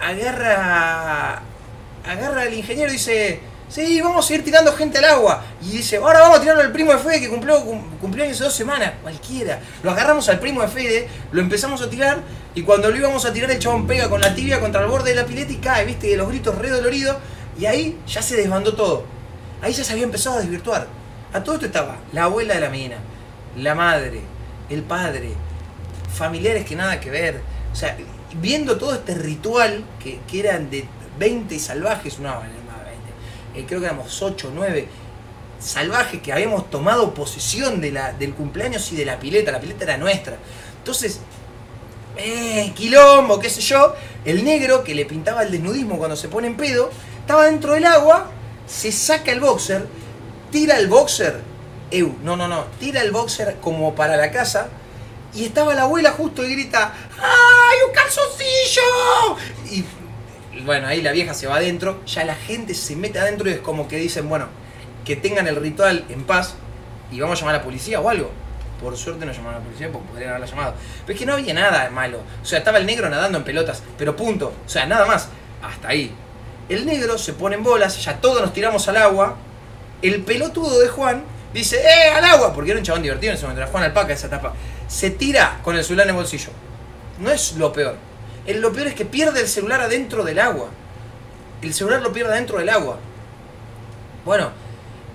agarra, 0.00 1.42
agarra 2.04 2.42
al 2.42 2.54
ingeniero 2.54 2.90
y 2.90 2.94
dice, 2.94 3.40
Sí, 3.68 4.00
vamos 4.00 4.30
a 4.30 4.34
ir 4.34 4.44
tirando 4.44 4.72
gente 4.72 4.98
al 4.98 5.06
agua. 5.06 5.42
Y 5.60 5.70
dice, 5.78 5.96
ahora 5.96 6.20
vamos 6.20 6.38
a 6.38 6.40
tirarlo 6.40 6.62
al 6.62 6.70
primo 6.70 6.92
de 6.92 6.98
Fede 6.98 7.20
que 7.20 7.28
cumplió 7.28 7.60
cumpleaños 8.00 8.36
hace 8.36 8.44
dos 8.44 8.54
semanas. 8.54 8.92
Cualquiera. 9.02 9.58
Lo 9.82 9.90
agarramos 9.90 10.28
al 10.28 10.38
primo 10.38 10.62
de 10.62 10.68
Fede, 10.68 11.08
lo 11.32 11.40
empezamos 11.40 11.82
a 11.82 11.90
tirar. 11.90 12.20
Y 12.54 12.62
cuando 12.62 12.90
lo 12.90 12.96
íbamos 12.96 13.24
a 13.24 13.32
tirar, 13.32 13.50
el 13.50 13.58
chabón 13.58 13.86
pega 13.86 14.08
con 14.08 14.20
la 14.20 14.34
tibia 14.34 14.60
contra 14.60 14.82
el 14.82 14.86
borde 14.86 15.10
de 15.10 15.16
la 15.16 15.26
pileta 15.26 15.52
y 15.52 15.56
cae, 15.56 15.84
viste, 15.84 16.06
de 16.06 16.16
los 16.16 16.28
gritos 16.28 16.56
re 16.56 16.70
doloridos. 16.70 17.16
Y 17.58 17.66
ahí 17.66 17.98
ya 18.06 18.22
se 18.22 18.36
desbandó 18.36 18.74
todo. 18.74 19.04
Ahí 19.60 19.72
ya 19.72 19.82
se 19.82 19.92
había 19.92 20.04
empezado 20.04 20.36
a 20.36 20.40
desvirtuar. 20.40 20.86
A 21.36 21.44
todo 21.44 21.56
esto 21.56 21.66
estaba 21.66 21.98
la 22.14 22.24
abuela 22.24 22.54
de 22.54 22.60
la 22.60 22.70
mina, 22.70 22.96
la 23.58 23.74
madre, 23.74 24.22
el 24.70 24.82
padre, 24.82 25.34
familiares 26.10 26.64
que 26.64 26.74
nada 26.74 26.98
que 26.98 27.10
ver. 27.10 27.42
O 27.70 27.76
sea, 27.76 27.94
viendo 28.40 28.78
todo 28.78 28.94
este 28.94 29.14
ritual 29.14 29.84
que, 30.02 30.20
que 30.26 30.40
eran 30.40 30.70
de 30.70 30.86
20 31.18 31.58
salvajes, 31.58 32.18
no, 32.20 32.30
eh, 33.54 33.64
creo 33.68 33.80
que 33.80 33.86
éramos 33.86 34.22
8 34.22 34.48
o 34.48 34.50
9 34.54 34.88
salvajes 35.58 36.22
que 36.22 36.32
habíamos 36.32 36.70
tomado 36.70 37.12
posesión 37.12 37.82
de 37.82 37.92
la, 37.92 38.14
del 38.14 38.32
cumpleaños 38.32 38.90
y 38.92 38.96
de 38.96 39.04
la 39.04 39.18
pileta, 39.18 39.52
la 39.52 39.60
pileta 39.60 39.84
era 39.84 39.98
nuestra. 39.98 40.38
Entonces, 40.78 41.20
eh, 42.16 42.72
quilombo, 42.74 43.38
qué 43.38 43.50
sé 43.50 43.60
yo, 43.60 43.94
el 44.24 44.42
negro 44.42 44.82
que 44.82 44.94
le 44.94 45.04
pintaba 45.04 45.42
el 45.42 45.50
desnudismo 45.50 45.98
cuando 45.98 46.16
se 46.16 46.28
pone 46.28 46.46
en 46.46 46.56
pedo, 46.56 46.88
estaba 47.20 47.44
dentro 47.44 47.74
del 47.74 47.84
agua, 47.84 48.30
se 48.66 48.90
saca 48.90 49.32
el 49.32 49.40
boxer, 49.40 49.86
tira 50.50 50.78
el 50.78 50.88
boxer, 50.88 51.40
eu, 51.90 52.14
no, 52.22 52.36
no, 52.36 52.48
no, 52.48 52.64
tira 52.78 53.02
el 53.02 53.10
boxer 53.10 53.56
como 53.60 53.94
para 53.94 54.16
la 54.16 54.30
casa, 54.30 54.68
y 55.34 55.44
estaba 55.44 55.74
la 55.74 55.82
abuela 55.82 56.12
justo 56.12 56.44
y 56.44 56.52
grita, 56.52 56.94
¡ay, 57.20 57.78
un 57.86 57.92
calzoncillo! 57.92 59.36
Y 59.70 59.84
bueno, 60.62 60.86
ahí 60.86 61.02
la 61.02 61.12
vieja 61.12 61.34
se 61.34 61.46
va 61.46 61.56
adentro, 61.56 62.00
ya 62.06 62.24
la 62.24 62.34
gente 62.34 62.74
se 62.74 62.96
mete 62.96 63.18
adentro 63.18 63.48
y 63.48 63.52
es 63.52 63.60
como 63.60 63.86
que 63.88 63.98
dicen, 63.98 64.28
bueno, 64.28 64.48
que 65.04 65.16
tengan 65.16 65.46
el 65.46 65.56
ritual 65.56 66.04
en 66.08 66.24
paz 66.24 66.54
y 67.12 67.20
vamos 67.20 67.38
a 67.38 67.40
llamar 67.40 67.54
a 67.56 67.58
la 67.58 67.64
policía 67.64 68.00
o 68.00 68.08
algo. 68.08 68.30
Por 68.82 68.96
suerte 68.96 69.24
no 69.24 69.32
llamaron 69.32 69.56
a 69.56 69.58
la 69.58 69.64
policía 69.64 69.90
porque 69.90 70.08
podrían 70.08 70.30
haberla 70.30 70.46
llamado. 70.46 70.74
Pero 71.06 71.14
es 71.14 71.18
que 71.18 71.26
no 71.26 71.34
había 71.34 71.54
nada 71.54 71.88
malo. 71.90 72.20
O 72.42 72.44
sea, 72.44 72.58
estaba 72.58 72.78
el 72.78 72.86
negro 72.86 73.08
nadando 73.08 73.38
en 73.38 73.44
pelotas, 73.44 73.82
pero 73.96 74.16
punto. 74.16 74.52
O 74.66 74.68
sea, 74.68 74.86
nada 74.86 75.06
más. 75.06 75.28
Hasta 75.62 75.88
ahí. 75.88 76.12
El 76.68 76.84
negro 76.84 77.16
se 77.16 77.32
pone 77.32 77.56
en 77.56 77.62
bolas, 77.62 78.04
ya 78.04 78.20
todos 78.20 78.42
nos 78.42 78.52
tiramos 78.52 78.86
al 78.88 78.96
agua. 78.96 79.36
El 80.02 80.22
pelotudo 80.22 80.80
de 80.80 80.88
Juan 80.88 81.24
dice, 81.52 81.80
¡eh, 81.80 82.10
al 82.14 82.24
agua! 82.24 82.52
Porque 82.52 82.70
era 82.70 82.80
un 82.80 82.84
chabón 82.84 83.02
divertido 83.02 83.32
en 83.32 83.36
ese 83.36 83.44
momento, 83.44 83.62
era 83.62 83.70
Juan 83.70 83.84
Alpaca 83.84 84.12
esa 84.12 84.26
etapa. 84.26 84.54
Se 84.88 85.10
tira 85.10 85.60
con 85.62 85.76
el 85.76 85.84
celular 85.84 86.06
en 86.06 86.10
el 86.10 86.16
bolsillo. 86.16 86.50
No 87.18 87.30
es 87.30 87.54
lo 87.56 87.72
peor 87.72 87.96
lo 88.54 88.72
peor 88.72 88.88
es 88.88 88.94
que 88.94 89.04
pierde 89.04 89.40
el 89.40 89.48
celular 89.48 89.80
adentro 89.80 90.24
del 90.24 90.38
agua. 90.38 90.68
El 91.62 91.74
celular 91.74 92.02
lo 92.02 92.12
pierde 92.12 92.32
adentro 92.32 92.58
del 92.58 92.68
agua. 92.68 92.98
Bueno, 94.24 94.50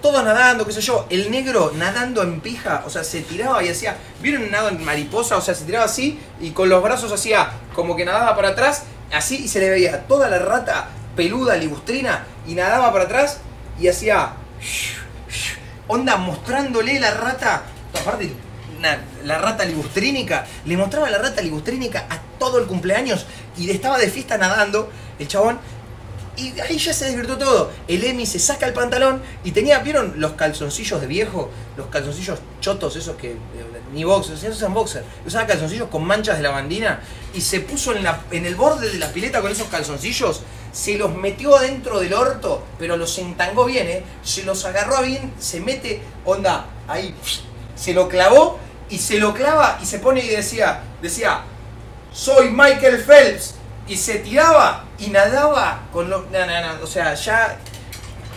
todos 0.02 0.24
nadando, 0.24 0.66
qué 0.66 0.74
sé 0.74 0.82
yo. 0.82 1.06
El 1.10 1.32
negro 1.32 1.72
nadando 1.76 2.24
en 2.24 2.42
pija, 2.42 2.84
o 2.86 2.90
sea, 2.90 3.04
se 3.04 3.22
tiraba 3.22 3.64
y 3.64 3.70
hacía. 3.70 3.98
¿Vieron 4.22 4.44
un 4.44 4.52
nado 4.52 4.70
en 4.70 4.84
mariposa? 4.84 5.38
O 5.38 5.42
sea, 5.42 5.56
se 5.56 5.66
tiraba 5.66 5.86
así 5.86 6.20
y 6.40 6.52
con 6.52 6.70
los 6.70 6.84
brazos 6.84 7.12
hacía 7.12 7.52
como 7.74 7.96
que 7.96 8.06
nadaba 8.06 8.36
para 8.36 8.50
atrás, 8.50 8.84
así 9.14 9.46
y 9.46 9.48
se 9.48 9.60
le 9.60 9.70
veía 9.70 10.08
toda 10.08 10.30
la 10.30 10.40
rata 10.40 10.90
peluda, 11.16 11.56
ligustrina, 11.56 12.26
y 12.48 12.56
nadaba 12.56 12.92
para 12.92 13.06
atrás 13.06 13.40
y 13.80 13.88
hacía. 13.88 14.34
Onda 15.88 16.18
mostrándole 16.18 17.00
la 17.00 17.12
rata. 17.12 17.64
Aparte, 18.00 18.32
la 19.26 19.38
rata 19.38 19.66
ligustrínica, 19.66 20.46
le 20.66 20.78
mostraba 20.78 21.10
la 21.10 21.20
rata 21.20 21.42
ligustrínica 21.42 22.08
a 22.10 22.20
todo 22.40 22.58
el 22.60 22.66
cumpleaños 22.66 23.26
y 23.58 23.70
estaba 23.70 23.98
de 24.00 24.10
fiesta 24.10 24.38
nadando 24.38 24.90
el 25.20 25.28
chabón. 25.28 25.60
Y 26.38 26.58
ahí 26.62 26.78
ya 26.78 26.94
se 26.94 27.06
desvirtuó 27.06 27.38
todo. 27.38 27.72
El 27.88 28.04
Emi 28.04 28.26
se 28.26 28.40
saca 28.40 28.66
el 28.66 28.74
pantalón 28.74 29.22
y 29.44 29.52
tenía, 29.52 29.80
¿vieron 29.80 30.14
los 30.16 30.32
calzoncillos 30.32 31.02
de 31.02 31.06
viejo? 31.08 31.52
Los 31.76 31.88
calzoncillos 31.88 32.40
chotos, 32.62 32.96
esos 32.96 33.18
que. 33.18 33.32
eh, 33.32 33.38
Ni 33.94 34.06
boxers, 34.06 34.42
esos 34.42 34.60
eran 34.62 34.74
boxers. 34.74 35.06
Usaba 35.28 35.46
calzoncillos 35.46 35.90
con 35.90 36.06
manchas 36.06 36.38
de 36.38 36.44
lavandina 36.44 37.02
y 37.34 37.42
se 37.42 37.60
puso 37.60 37.94
en, 37.94 38.04
la, 38.04 38.22
en 38.32 38.46
el 38.46 38.56
borde 38.56 38.90
de 38.90 38.98
la 38.98 39.10
pileta 39.10 39.42
con 39.42 39.52
esos 39.52 39.68
calzoncillos. 39.68 40.42
Se 40.72 40.98
los 40.98 41.14
metió 41.14 41.56
adentro 41.56 42.00
del 42.00 42.14
orto, 42.14 42.64
pero 42.80 42.98
los 42.98 43.18
entangó 43.18 43.66
bien, 43.66 43.88
¿eh? 43.88 44.04
Se 44.24 44.44
los 44.44 44.64
agarró 44.66 45.02
bien, 45.02 45.34
se 45.38 45.60
mete, 45.60 46.02
onda, 46.24 46.66
ahí, 46.88 47.14
se 47.76 47.94
lo 47.94 48.08
clavó 48.08 48.60
y 48.90 48.98
se 48.98 49.20
lo 49.20 49.34
clava 49.34 49.80
y 49.82 49.86
se 49.86 50.00
pone 50.00 50.24
y 50.24 50.30
decía, 50.30 50.82
decía, 51.02 51.44
soy 52.14 52.50
Michael 52.50 53.04
Phelps. 53.04 53.56
Y 53.88 53.98
se 53.98 54.20
tiraba 54.20 54.86
y 55.00 55.08
nadaba 55.08 55.88
con 55.92 56.10
los... 56.10 56.30
No, 56.30 56.46
no, 56.46 56.62
no, 56.62 56.84
o 56.84 56.88
sea, 56.88 57.14
ya 57.16 57.58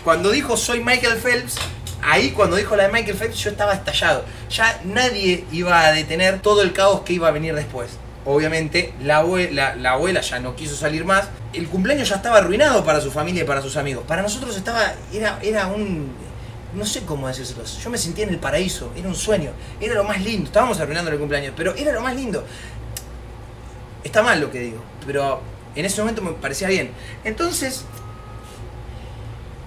cuando 0.03 0.31
dijo 0.31 0.57
soy 0.57 0.83
Michael 0.83 1.19
Phelps, 1.19 1.57
ahí 2.03 2.31
cuando 2.31 2.57
dijo 2.57 2.76
la 2.76 2.85
de 2.85 2.93
Michael 2.93 3.17
Phelps 3.17 3.38
yo 3.38 3.50
estaba 3.50 3.75
estallado. 3.75 4.25
Ya 4.50 4.81
nadie 4.85 5.45
iba 5.53 5.81
a 5.81 5.93
detener 5.93 6.41
todo 6.41 6.62
el 6.62 6.73
caos 6.73 7.03
que 7.03 7.12
iba 7.12 7.29
a 7.29 7.31
venir 7.31 7.55
después. 7.55 7.91
Obviamente 8.26 8.95
la 9.02 9.19
abuela, 9.19 9.76
la 9.76 9.93
abuela 9.93 10.21
ya 10.23 10.38
no 10.38 10.57
quiso 10.57 10.76
salir 10.76 11.04
más. 11.04 11.28
El 11.52 11.69
cumpleaños 11.69 12.09
ya 12.09 12.16
estaba 12.16 12.38
arruinado 12.38 12.85
para 12.85 13.00
su 13.00 13.11
familia 13.11 13.43
y 13.43 13.47
para 13.47 13.61
sus 13.61 13.76
amigos. 13.76 14.04
Para 14.07 14.23
nosotros 14.23 14.57
estaba, 14.57 14.95
era, 15.12 15.38
era 15.43 15.66
un... 15.66 16.12
No 16.75 16.85
sé 16.87 17.02
cómo 17.04 17.28
decírselo. 17.28 17.64
Yo 17.64 17.90
me 17.90 17.99
sentía 17.99 18.25
en 18.25 18.31
el 18.31 18.38
paraíso, 18.38 18.90
era 18.97 19.07
un 19.07 19.14
sueño, 19.14 19.52
era 19.81 19.95
lo 19.95 20.04
más 20.04 20.21
lindo. 20.21 20.47
Estábamos 20.47 20.81
arruinando 20.81 21.11
el 21.11 21.19
cumpleaños, 21.19 21.52
pero 21.57 21.75
era 21.76 21.93
lo 21.93 22.00
más 22.00 22.16
lindo. 22.16 22.45
Está 24.02 24.23
mal 24.23 24.40
lo 24.40 24.50
que 24.50 24.59
digo, 24.59 24.83
pero 25.07 25.40
en 25.76 25.85
ese 25.85 26.00
momento 26.00 26.21
me 26.23 26.33
parecía 26.33 26.69
bien. 26.69 26.90
Entonces, 27.25 27.85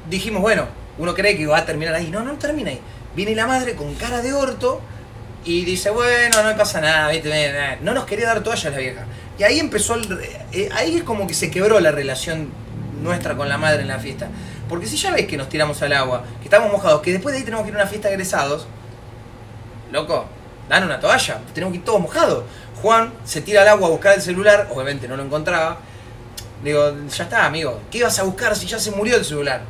dijimos, 0.09 0.41
bueno, 0.41 0.67
uno 0.97 1.13
cree 1.13 1.37
que 1.37 1.45
va 1.45 1.59
a 1.59 1.65
terminar 1.65 1.93
ahí. 1.93 2.09
No, 2.09 2.23
no 2.23 2.33
termina 2.37 2.71
ahí. 2.71 2.81
Viene 3.15 3.35
la 3.35 3.47
madre 3.47 3.75
con 3.75 3.93
cara 3.95 4.21
de 4.21 4.33
orto 4.33 4.81
y 5.47 5.63
dice, 5.63 5.89
bueno, 5.91 6.43
no 6.43 6.57
pasa 6.57 6.81
nada, 6.81 7.07
¿viste? 7.09 7.77
No 7.79 7.93
nos 7.93 8.03
quería 8.03 8.27
dar 8.27 8.43
toalla 8.43 8.69
la 8.69 8.77
vieja. 8.77 9.05
Y 9.39 9.43
ahí 9.43 9.59
empezó, 9.59 9.95
el, 9.95 10.19
eh, 10.51 10.69
ahí 10.73 10.97
es 10.97 11.03
como 11.03 11.25
que 11.25 11.33
se 11.33 11.49
quebró 11.49 11.79
la 11.79 11.91
relación 11.91 12.49
nuestra 13.01 13.37
con 13.37 13.47
la 13.47 13.57
madre 13.57 13.83
en 13.83 13.87
la 13.87 13.97
fiesta. 13.97 14.27
Porque 14.67 14.87
si 14.87 14.97
ya 14.97 15.11
ves 15.11 15.25
que 15.25 15.37
nos 15.37 15.47
tiramos 15.47 15.81
al 15.81 15.93
agua, 15.93 16.25
que 16.39 16.45
estamos 16.45 16.69
mojados, 16.69 17.01
que 17.01 17.13
después 17.13 17.31
de 17.31 17.39
ahí 17.39 17.45
tenemos 17.45 17.63
que 17.63 17.69
ir 17.69 17.77
a 17.77 17.79
una 17.79 17.87
fiesta 17.87 18.09
de 18.09 18.15
egresados, 18.15 18.67
loco, 19.89 20.25
dan 20.67 20.83
una 20.83 20.99
toalla, 20.99 21.39
tenemos 21.53 21.71
que 21.71 21.77
ir 21.77 21.85
todos 21.85 22.01
mojados. 22.01 22.43
Juan 22.81 23.13
se 23.23 23.39
tira 23.39 23.61
al 23.61 23.69
agua 23.69 23.87
a 23.87 23.91
buscar 23.91 24.15
el 24.15 24.21
celular, 24.21 24.67
obviamente 24.69 25.07
no 25.07 25.15
lo 25.15 25.23
encontraba. 25.23 25.77
Digo, 26.61 26.93
ya 27.07 27.23
está, 27.23 27.45
amigo, 27.45 27.79
¿qué 27.89 27.99
ibas 27.99 28.19
a 28.19 28.23
buscar 28.23 28.53
si 28.53 28.67
ya 28.67 28.79
se 28.79 28.91
murió 28.91 29.15
el 29.15 29.23
celular? 29.23 29.61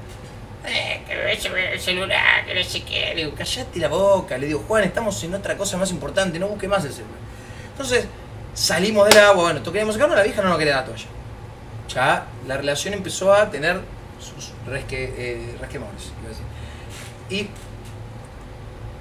Eh, 0.68 1.02
que 1.08 1.32
el 1.32 1.80
celular, 1.80 2.46
que 2.46 2.54
no 2.54 2.64
sé 2.64 2.84
qué. 2.84 3.14
Le 3.16 3.24
digo, 3.24 3.36
callate 3.36 3.80
la 3.80 3.88
boca. 3.88 4.38
Le 4.38 4.48
digo, 4.48 4.64
Juan, 4.68 4.84
estamos 4.84 5.24
en 5.24 5.34
otra 5.34 5.56
cosa 5.58 5.78
más 5.78 5.92
importante, 5.92 6.38
no 6.40 6.50
busque 6.50 6.68
más 6.68 6.84
el 6.84 6.92
celular. 6.92 7.18
Entonces, 7.72 8.06
salimos 8.54 9.08
del 9.08 9.18
agua, 9.20 9.44
bueno, 9.44 9.64
queríamos 9.64 9.96
sacarnos, 9.96 10.18
la 10.18 10.24
vieja 10.24 10.42
no 10.42 10.50
nos 10.50 10.58
quería 10.58 10.76
dar 10.76 10.86
toalla. 10.86 11.06
Ya 11.94 12.26
la 12.48 12.58
relación 12.58 12.94
empezó 12.94 13.34
a 13.34 13.50
tener 13.50 13.80
sus 14.20 14.52
resque, 14.66 15.14
eh, 15.18 15.56
resquemores. 15.60 16.12
Y 17.30 17.48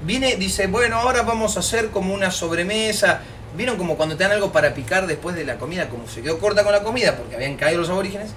viene, 0.02 0.36
dice, 0.36 0.68
bueno, 0.68 0.96
ahora 0.96 1.22
vamos 1.22 1.56
a 1.56 1.60
hacer 1.60 1.90
como 1.90 2.14
una 2.14 2.30
sobremesa. 2.30 3.22
¿Vieron 3.56 3.76
como 3.76 3.96
cuando 3.96 4.16
te 4.16 4.22
dan 4.22 4.32
algo 4.32 4.52
para 4.52 4.74
picar 4.74 5.06
después 5.06 5.34
de 5.34 5.44
la 5.44 5.56
comida? 5.56 5.88
Como 5.88 6.06
se 6.06 6.22
quedó 6.22 6.38
corta 6.38 6.62
con 6.62 6.72
la 6.72 6.82
comida 6.82 7.16
porque 7.16 7.34
habían 7.34 7.56
caído 7.56 7.80
los 7.80 7.90
aborígenes. 7.90 8.32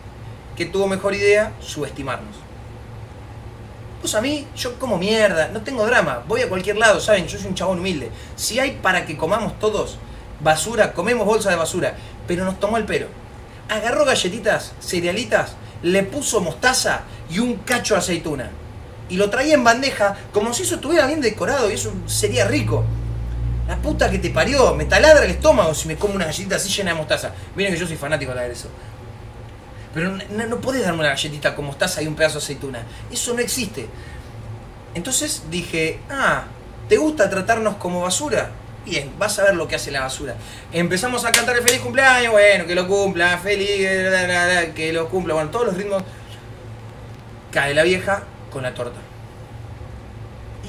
¿Qué 0.55 0.65
tuvo 0.65 0.88
mejor 0.88 1.13
idea? 1.13 1.51
Subestimarnos. 1.59 2.49
Pues 4.01 4.15
a 4.15 4.22
mí, 4.22 4.48
yo 4.56 4.79
como 4.79 4.98
mierda, 4.98 5.50
no 5.50 5.62
tengo 5.62 5.86
drama, 5.86 6.24
voy 6.27 6.41
a 6.41 6.50
cualquier 6.50 6.77
lado, 6.77 7.01
¿saben? 7.01 7.27
Yo 7.27 7.38
soy 7.38 7.48
un 7.48 7.56
chabón 7.56 7.79
humilde. 7.79 8.12
Si 8.36 8.60
hay 8.60 8.79
para 8.82 9.06
que 9.06 9.18
comamos 9.18 9.60
todos 9.60 9.98
basura, 10.39 10.94
comemos 10.94 11.25
bolsa 11.25 11.50
de 11.50 11.58
basura, 11.58 11.96
pero 12.27 12.46
nos 12.46 12.60
tomó 12.60 12.77
el 12.77 12.86
pelo. 12.86 13.08
Agarró 13.68 14.06
galletitas, 14.06 14.74
cerealitas, 14.79 15.56
le 15.84 16.03
puso 16.03 16.41
mostaza 16.41 17.01
y 17.29 17.39
un 17.39 17.56
cacho 17.58 17.96
de 17.96 18.00
aceituna. 18.00 18.50
Y 19.10 19.18
lo 19.18 19.29
traía 19.29 19.56
en 19.56 19.63
bandeja 19.63 20.15
como 20.32 20.53
si 20.53 20.63
eso 20.63 20.75
estuviera 20.75 21.06
bien 21.08 21.20
decorado 21.20 21.70
y 21.70 21.74
eso 21.74 21.91
sería 22.06 22.46
rico. 22.46 22.86
La 23.68 23.77
puta 23.77 24.10
que 24.10 24.18
te 24.18 24.29
parió, 24.29 24.74
me 24.75 24.86
taladra 24.86 25.25
el 25.25 25.32
estómago 25.32 25.75
si 25.75 25.88
me 25.88 25.96
como 25.96 26.15
una 26.15 26.25
galletita 26.25 26.56
así 26.56 26.70
llena 26.70 26.91
de 26.91 26.98
mostaza. 26.98 27.32
Miren 27.56 27.74
que 27.74 27.79
yo 27.79 27.86
soy 27.86 27.98
fanático 27.98 28.34
de 28.34 28.51
eso. 28.51 28.70
Pero 29.93 30.12
no, 30.12 30.46
no 30.48 30.58
darme 30.58 31.00
una 31.00 31.10
galletita 31.10 31.55
con 31.55 31.65
mostaza 31.65 32.01
y 32.01 32.08
un 32.08 32.15
pedazo 32.15 32.39
de 32.39 32.43
aceituna. 32.43 32.84
Eso 33.12 33.34
no 33.34 33.39
existe. 33.39 33.88
Entonces 34.93 35.43
dije, 35.50 36.00
ah, 36.10 36.43
¿te 36.88 36.98
gusta 36.98 37.29
tratarnos 37.29 37.75
como 37.75 38.01
basura? 38.01 38.51
Bien, 38.86 39.12
vas 39.19 39.38
a 39.39 39.43
ver 39.43 39.55
lo 39.55 39.67
que 39.67 39.75
hace 39.75 39.91
la 39.91 40.01
basura. 40.01 40.36
Empezamos 40.72 41.25
a 41.25 41.31
cantar 41.31 41.55
el 41.58 41.63
feliz 41.63 41.79
cumpleaños, 41.81 42.31
bueno, 42.31 42.65
que 42.65 42.75
lo 42.75 42.88
cumpla, 42.88 43.38
feliz, 43.38 43.88
que 44.75 44.91
lo 44.93 45.10
cumpla, 45.10 45.34
bueno, 45.34 45.50
todos 45.50 45.67
los 45.67 45.77
ritmos. 45.77 46.03
Cae 47.51 47.74
la 47.74 47.84
vieja 47.84 48.24
con 48.51 48.63
la 48.63 48.74
torta. 48.74 49.00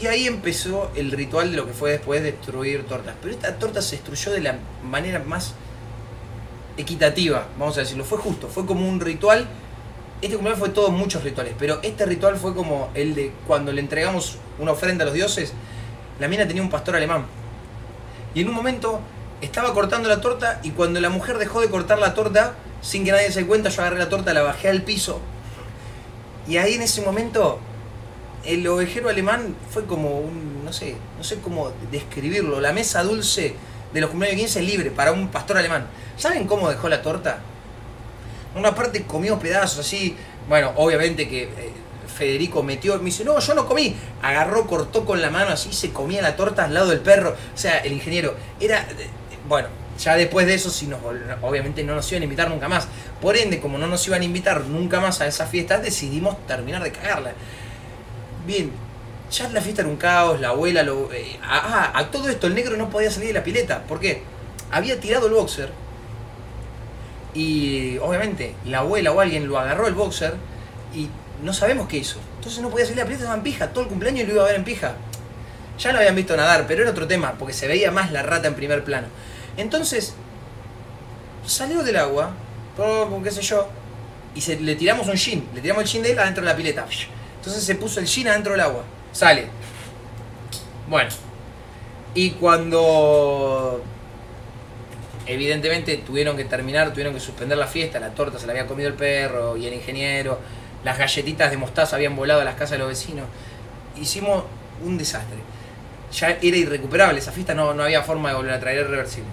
Y 0.01 0.07
ahí 0.07 0.27
empezó 0.27 0.91
el 0.97 1.13
ritual 1.13 1.51
de 1.51 1.57
lo 1.59 1.67
que 1.67 1.75
fue 1.75 1.93
después 1.93 2.23
destruir 2.23 2.87
tortas. 2.87 3.15
Pero 3.21 3.35
esta 3.35 3.55
torta 3.57 3.83
se 3.83 3.97
destruyó 3.97 4.33
de 4.33 4.41
la 4.41 4.59
manera 4.83 5.19
más 5.19 5.55
equitativa, 6.77 7.47
vamos 7.59 7.77
a 7.77 7.81
decirlo. 7.81 8.05
Fue 8.05 8.19
justo, 8.19 8.49
fue 8.49 8.67
como 8.67 8.89
un 8.89 9.01
ritual. 9.01 9.49
Este 10.23 10.35
cumpleaños 10.37 10.59
fue 10.59 10.69
todo 10.69 10.91
muchos 10.91 11.25
rituales, 11.25 11.55
pero 11.59 11.81
este 11.83 12.05
ritual 12.05 12.37
fue 12.37 12.55
como 12.55 12.91
el 12.95 13.15
de 13.15 13.33
cuando 13.47 13.73
le 13.73 13.81
entregamos 13.81 14.37
una 14.59 14.73
ofrenda 14.73 15.05
a 15.05 15.07
los 15.07 15.15
dioses. 15.15 15.53
La 16.19 16.29
mina 16.29 16.47
tenía 16.47 16.63
un 16.63 16.71
pastor 16.71 16.97
alemán. 16.97 17.25
Y 18.35 18.43
en 18.43 18.49
un 18.49 18.55
momento 18.55 19.01
estaba 19.41 19.73
cortando 19.73 20.09
la 20.09 20.21
torta 20.21 20.61
y 20.63 20.71
cuando 20.71 21.01
la 21.01 21.09
mujer 21.09 21.39
dejó 21.39 21.61
de 21.61 21.71
cortar 21.71 21.99
la 21.99 22.15
torta, 22.15 22.55
sin 22.83 23.05
que 23.05 23.13
nadie 23.13 23.33
se 23.33 23.47
cuenta, 23.47 23.71
yo 23.71 23.81
agarré 23.81 23.99
la 23.99 24.09
torta, 24.09 24.35
la 24.35 24.43
bajé 24.43 24.69
al 24.69 24.83
piso. 24.83 25.21
Y 26.47 26.59
ahí 26.59 26.75
en 26.75 26.83
ese 26.83 27.01
momento 27.03 27.59
el 28.45 28.67
ovejero 28.67 29.09
alemán 29.09 29.55
fue 29.71 29.85
como 29.85 30.21
un, 30.21 30.65
no 30.65 30.73
sé, 30.73 30.97
no 31.19 31.25
sé 31.25 31.39
cómo 31.41 31.73
describirlo, 31.91 32.61
la 32.61 32.73
mesa 32.73 33.03
dulce 33.03 33.55
de 33.93 34.01
los 34.01 34.11
cumpleaños 34.11 34.37
de 34.37 34.43
15 34.45 34.63
libre 34.63 34.91
para 34.91 35.13
un 35.13 35.29
pastor 35.29 35.59
alemán. 35.59 35.87
¿Saben 36.17 36.47
cómo 36.47 36.69
dejó 36.69 36.89
la 36.89 37.03
torta? 37.03 37.41
Una 38.55 38.75
parte 38.75 39.03
comió 39.05 39.39
pedazos 39.39 39.81
así, 39.81 40.17
bueno, 40.49 40.73
obviamente 40.77 41.29
que 41.29 41.45
eh, 41.45 41.73
Federico 42.15 42.63
metió, 42.63 42.99
me 42.99 43.05
dice, 43.07 43.25
no, 43.25 43.39
yo 43.39 43.55
no 43.55 43.67
comí, 43.67 43.95
agarró, 44.23 44.67
cortó 44.67 45.05
con 45.05 45.23
la 45.23 45.31
mano 45.31 45.53
así, 45.53 45.73
se 45.73 45.93
comía 45.93 46.21
la 46.21 46.37
torta 46.37 46.65
al 46.65 46.75
lado 46.75 46.89
del 46.89 47.01
perro, 47.01 47.31
o 47.31 47.59
sea, 47.59 47.79
el 47.79 47.93
ingeniero, 47.93 48.35
era, 48.59 48.81
eh, 48.81 49.09
bueno, 49.49 49.69
ya 50.01 50.17
después 50.17 50.47
de 50.47 50.55
eso, 50.55 50.71
si 50.71 50.87
nos, 50.87 50.99
obviamente 51.43 51.85
no 51.85 51.95
nos 51.95 52.11
iban 52.11 52.23
a 52.23 52.25
invitar 52.25 52.49
nunca 52.49 52.69
más. 52.69 52.89
Por 53.21 53.37
ende, 53.37 53.61
como 53.61 53.77
no 53.77 53.87
nos 53.87 54.07
iban 54.07 54.23
a 54.23 54.25
invitar 54.25 54.63
nunca 54.63 54.99
más 54.99 55.21
a 55.21 55.27
esa 55.27 55.47
fiesta, 55.47 55.79
decidimos 55.79 56.47
terminar 56.47 56.83
de 56.83 56.91
cagarla. 56.91 57.33
Bien, 58.47 58.73
ya 59.31 59.49
la 59.49 59.61
fiesta 59.61 59.83
era 59.83 59.91
un 59.91 59.97
caos, 59.97 60.41
la 60.41 60.49
abuela 60.49 60.83
lo... 60.83 61.13
eh, 61.13 61.39
ah, 61.43 61.93
a 61.95 62.11
todo 62.11 62.29
esto 62.29 62.47
el 62.47 62.55
negro 62.55 62.77
no 62.77 62.91
podía 62.91 63.11
salir 63.11 63.29
de 63.29 63.35
la 63.35 63.45
pileta. 63.45 63.83
¿Por 63.85 64.01
qué? 64.01 64.23
Había 64.71 64.99
tirado 65.01 65.27
el 65.27 65.33
boxer 65.33 65.71
y 67.33 67.99
obviamente 67.99 68.55
la 68.65 68.79
abuela 68.79 69.13
o 69.13 69.21
alguien 69.21 69.47
lo 69.47 69.59
agarró 69.59 69.87
el 69.87 69.95
boxer 69.95 70.35
y 70.95 71.09
no 71.43 71.53
sabemos 71.53 71.89
qué 71.89 71.99
hizo. 71.99 72.19
Entonces 72.37 72.61
no 72.61 72.71
podía 72.71 72.85
salir 72.85 72.97
de 72.97 73.03
la 73.03 73.07
pileta, 73.07 73.25
estaba 73.25 73.37
en 73.37 73.45
pija. 73.45 73.69
Todo 73.69 73.85
el 73.85 73.91
cumpleaños 73.91 74.27
lo 74.27 74.35
iba 74.35 74.43
a 74.43 74.47
ver 74.47 74.57
en 74.57 74.65
pija. 74.65 74.95
Ya 75.79 75.93
lo 75.93 75.99
habían 75.99 76.15
visto 76.15 76.37
nadar, 76.37 76.67
pero 76.67 76.83
era 76.83 76.91
otro 76.91 77.07
tema, 77.07 77.35
porque 77.39 77.55
se 77.55 77.67
veía 77.67 77.91
más 77.91 78.13
la 78.13 78.23
rata 78.23 78.49
en 78.49 78.55
primer 78.55 78.85
plano. 78.85 79.09
Entonces, 79.57 80.15
salió 81.47 81.83
del 81.83 81.97
agua, 81.97 82.33
con 82.77 83.23
qué 83.23 83.31
sé 83.31 83.43
yo, 83.43 83.69
y 84.35 84.41
se, 84.41 84.61
le 84.61 84.77
tiramos 84.77 85.09
un 85.09 85.15
jean, 85.15 85.43
le 85.55 85.61
tiramos 85.61 85.85
el 85.85 85.89
jean 85.89 86.03
de 86.03 86.13
él 86.13 86.19
adentro 86.19 86.45
de 86.45 86.51
la 86.51 86.57
pileta. 86.57 86.87
Entonces 87.37 87.65
se 87.65 87.75
puso 87.77 88.01
el 88.01 88.07
jean 88.07 88.29
adentro 88.29 88.53
del 88.53 88.61
agua. 88.61 88.85
Sale. 89.13 89.47
Bueno. 90.89 91.11
Y 92.15 92.31
cuando 92.33 93.83
evidentemente 95.27 95.97
tuvieron 95.99 96.37
que 96.37 96.45
terminar, 96.45 96.91
tuvieron 96.91 97.15
que 97.15 97.21
suspender 97.21 97.57
la 97.57 97.69
fiesta, 97.69 98.01
la 98.01 98.11
torta 98.11 98.39
se 98.39 98.47
la 98.47 98.53
había 98.53 98.67
comido 98.67 98.89
el 98.89 98.95
perro 98.95 99.57
y 99.57 99.67
el 99.67 99.75
ingeniero, 99.75 100.41
las 100.83 100.99
galletitas 100.99 101.51
de 101.51 101.57
mostaza 101.57 101.97
habían 101.97 102.17
volado 102.17 102.41
a 102.41 102.45
las 102.45 102.55
casas 102.55 102.73
de 102.73 102.79
los 102.79 102.89
vecinos. 102.89 103.27
Hicimos 103.97 104.45
un 104.85 104.99
desastre. 104.99 105.39
Ya 106.13 106.31
era 106.43 106.57
irrecuperable, 106.57 107.21
esa 107.21 107.31
fiesta 107.31 107.55
no, 107.55 107.75
no 107.75 107.85
había 107.85 108.03
forma 108.03 108.31
de 108.31 108.35
volver 108.35 108.53
a 108.55 108.59
traer 108.59 108.81
irreversible. 108.81 109.31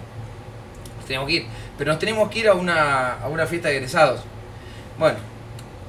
Nos 0.96 1.06
teníamos 1.06 1.28
que 1.28 1.34
ir. 1.34 1.46
Pero 1.76 1.90
nos 1.90 1.98
tenemos 1.98 2.30
que 2.30 2.38
ir 2.38 2.48
a 2.48 2.54
una, 2.54 3.14
a 3.14 3.28
una 3.28 3.46
fiesta 3.46 3.68
de 3.68 3.76
egresados. 3.76 4.20
Bueno, 4.98 5.18